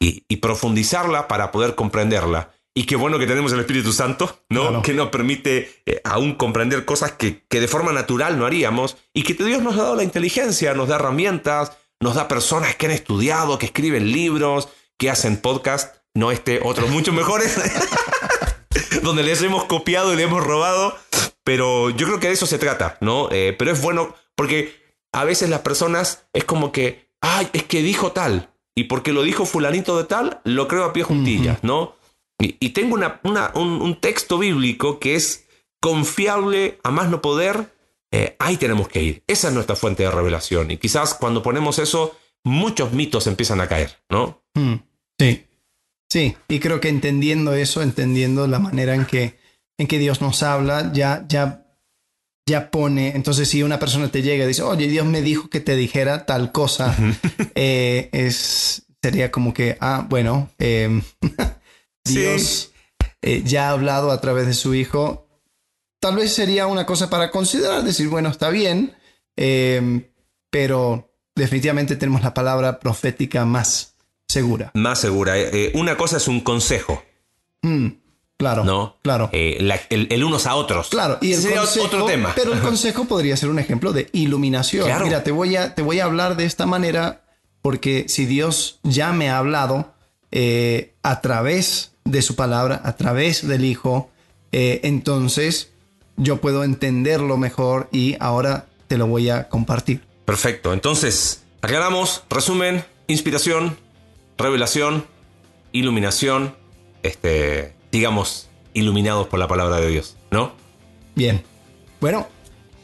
y, 0.00 0.24
y 0.28 0.36
profundizarla 0.36 1.28
para 1.28 1.50
poder 1.50 1.74
comprenderla. 1.74 2.54
Y 2.76 2.86
qué 2.86 2.96
bueno 2.96 3.18
que 3.18 3.26
tenemos 3.26 3.52
el 3.52 3.60
Espíritu 3.60 3.92
Santo, 3.92 4.44
¿no? 4.48 4.62
Claro. 4.62 4.82
Que 4.82 4.94
nos 4.94 5.08
permite 5.08 5.82
eh, 5.86 6.00
aún 6.04 6.34
comprender 6.34 6.84
cosas 6.84 7.12
que, 7.12 7.44
que 7.48 7.60
de 7.60 7.68
forma 7.68 7.92
natural 7.92 8.36
no 8.36 8.46
haríamos. 8.46 8.96
Y 9.12 9.22
que 9.22 9.34
Dios 9.34 9.62
nos 9.62 9.74
ha 9.74 9.82
dado 9.82 9.96
la 9.96 10.02
inteligencia, 10.02 10.74
nos 10.74 10.88
da 10.88 10.96
herramientas, 10.96 11.72
nos 12.00 12.16
da 12.16 12.26
personas 12.26 12.74
que 12.74 12.86
han 12.86 12.92
estudiado, 12.92 13.58
que 13.58 13.66
escriben 13.66 14.10
libros, 14.10 14.68
que 14.98 15.08
hacen 15.08 15.36
podcast, 15.36 15.96
no 16.14 16.32
este, 16.32 16.60
otros 16.64 16.90
mucho 16.90 17.12
mejores, 17.12 17.56
donde 19.02 19.22
les 19.22 19.42
hemos 19.42 19.64
copiado 19.64 20.12
y 20.12 20.16
le 20.16 20.24
hemos 20.24 20.44
robado. 20.44 20.96
Pero 21.44 21.90
yo 21.90 22.06
creo 22.06 22.18
que 22.18 22.28
de 22.28 22.34
eso 22.34 22.46
se 22.46 22.58
trata, 22.58 22.98
¿no? 23.00 23.28
Eh, 23.30 23.54
pero 23.56 23.70
es 23.70 23.80
bueno 23.82 24.16
porque 24.36 24.74
a 25.12 25.24
veces 25.24 25.48
las 25.50 25.60
personas 25.60 26.26
es 26.32 26.44
como 26.44 26.72
que, 26.72 27.08
ay, 27.20 27.48
es 27.52 27.62
que 27.64 27.82
dijo 27.82 28.12
tal. 28.12 28.50
Y 28.76 28.84
porque 28.84 29.12
lo 29.12 29.22
dijo 29.22 29.46
fulanito 29.46 29.96
de 29.96 30.04
tal, 30.04 30.40
lo 30.44 30.66
creo 30.66 30.84
a 30.84 30.92
pie 30.92 31.04
juntillas, 31.04 31.62
¿no? 31.62 31.94
Y, 32.40 32.56
y 32.58 32.70
tengo 32.70 32.94
una, 32.94 33.20
una- 33.22 33.52
un, 33.54 33.80
un 33.80 34.00
texto 34.00 34.38
bíblico 34.38 34.98
que 34.98 35.14
es 35.14 35.46
confiable 35.80 36.78
a 36.82 36.90
más 36.90 37.08
no 37.08 37.22
poder. 37.22 37.72
eh, 38.10 38.36
ahí 38.38 38.56
tenemos 38.56 38.88
que 38.88 39.02
ir. 39.02 39.22
Esa 39.26 39.48
es 39.48 39.54
nuestra 39.54 39.76
fuente 39.76 40.02
de 40.04 40.10
revelación. 40.10 40.70
Y 40.70 40.76
quizás 40.78 41.14
cuando 41.14 41.42
ponemos 41.42 41.78
eso, 41.78 42.16
muchos 42.44 42.92
mitos 42.92 43.26
empiezan 43.26 43.60
a 43.60 43.68
caer, 43.68 43.98
¿no? 44.10 44.42
Mm, 44.54 44.74
Sí, 45.20 45.46
sí, 46.10 46.36
y 46.48 46.58
creo 46.58 46.80
que 46.80 46.88
entendiendo 46.88 47.54
eso, 47.54 47.82
entendiendo 47.82 48.46
la 48.48 48.58
manera 48.58 48.94
en 48.96 49.04
que, 49.06 49.38
en 49.78 49.86
que 49.86 49.98
Dios 50.00 50.20
nos 50.20 50.42
habla, 50.42 50.90
ya, 50.92 51.24
ya, 51.28 51.63
ya 52.46 52.70
pone, 52.70 53.16
entonces 53.16 53.48
si 53.48 53.62
una 53.62 53.78
persona 53.78 54.08
te 54.10 54.22
llega 54.22 54.44
y 54.44 54.48
dice, 54.48 54.62
oye, 54.62 54.86
Dios 54.86 55.06
me 55.06 55.22
dijo 55.22 55.48
que 55.48 55.60
te 55.60 55.76
dijera 55.76 56.26
tal 56.26 56.52
cosa, 56.52 56.94
eh, 57.54 58.10
es, 58.12 58.86
sería 59.02 59.30
como 59.30 59.54
que, 59.54 59.76
ah, 59.80 60.06
bueno, 60.08 60.50
eh, 60.58 61.02
Sí. 62.06 62.18
Dios, 62.18 62.72
eh, 63.22 63.42
ya 63.44 63.68
ha 63.68 63.70
hablado 63.70 64.10
a 64.10 64.20
través 64.20 64.46
de 64.46 64.52
su 64.52 64.74
Hijo, 64.74 65.26
tal 66.00 66.16
vez 66.16 66.34
sería 66.34 66.66
una 66.66 66.84
cosa 66.84 67.08
para 67.08 67.30
considerar, 67.30 67.82
decir, 67.82 68.08
bueno, 68.08 68.28
está 68.28 68.50
bien, 68.50 68.94
eh, 69.36 70.10
pero 70.50 71.10
definitivamente 71.34 71.96
tenemos 71.96 72.22
la 72.22 72.34
palabra 72.34 72.78
profética 72.78 73.46
más 73.46 73.96
segura. 74.28 74.70
Más 74.74 75.00
segura. 75.00 75.38
Eh, 75.38 75.72
una 75.74 75.96
cosa 75.96 76.18
es 76.18 76.28
un 76.28 76.40
consejo. 76.40 77.02
Mm, 77.62 77.88
claro. 78.44 78.64
¿No? 78.64 78.96
Claro. 79.02 79.30
el, 79.32 79.72
el, 79.90 80.24
unos 80.24 80.46
a 80.46 80.54
otros. 80.54 80.88
Claro, 80.88 81.18
y 81.20 81.32
el 81.32 81.40
Sería 81.40 81.60
consejo, 81.60 81.86
otro 81.86 82.04
tema. 82.04 82.32
Pero 82.34 82.52
el 82.52 82.60
consejo 82.60 83.06
podría 83.06 83.36
ser 83.36 83.48
un 83.48 83.58
ejemplo 83.58 83.92
de 83.92 84.08
iluminación. 84.12 84.84
Claro. 84.84 85.06
Mira, 85.06 85.24
te 85.24 85.30
voy, 85.30 85.56
a, 85.56 85.74
te 85.74 85.82
voy 85.82 86.00
a 86.00 86.04
hablar 86.04 86.36
de 86.36 86.44
esta 86.44 86.66
manera 86.66 87.22
porque 87.62 88.04
si 88.08 88.26
Dios 88.26 88.80
ya 88.82 89.12
me 89.12 89.30
ha 89.30 89.38
hablado 89.38 89.94
eh, 90.30 90.92
a 91.02 91.22
través 91.22 91.92
de 92.04 92.20
su 92.20 92.36
palabra, 92.36 92.80
a 92.84 92.96
través 92.96 93.46
del 93.46 93.64
Hijo, 93.64 94.10
eh, 94.52 94.80
entonces 94.84 95.72
yo 96.18 96.40
puedo 96.42 96.64
entenderlo 96.64 97.38
mejor 97.38 97.88
y 97.90 98.16
ahora 98.20 98.66
te 98.88 98.98
lo 98.98 99.06
voy 99.06 99.30
a 99.30 99.48
compartir. 99.48 100.02
Perfecto. 100.26 100.74
Entonces, 100.74 101.44
aclaramos, 101.62 102.24
resumen, 102.28 102.84
inspiración, 103.06 103.78
revelación, 104.36 105.06
iluminación, 105.72 106.54
este, 107.02 107.74
digamos, 107.94 108.48
iluminados 108.72 109.28
por 109.28 109.38
la 109.38 109.46
palabra 109.46 109.76
de 109.76 109.88
Dios, 109.88 110.16
¿no? 110.32 110.52
Bien. 111.14 111.44
Bueno, 112.00 112.26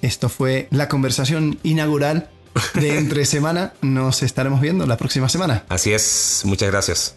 esto 0.03 0.29
fue 0.29 0.69
la 0.71 0.89
conversación 0.89 1.59
inaugural 1.65 2.31
de 2.75 2.97
entre 2.99 3.27
semana. 3.27 3.73
Nos 3.83 4.23
estaremos 4.23 4.61
viendo 4.61 4.87
la 4.87 4.97
próxima 4.97 5.29
semana. 5.29 5.65
Así 5.69 5.93
es. 5.93 6.43
Muchas 6.45 6.71
gracias. 6.71 7.17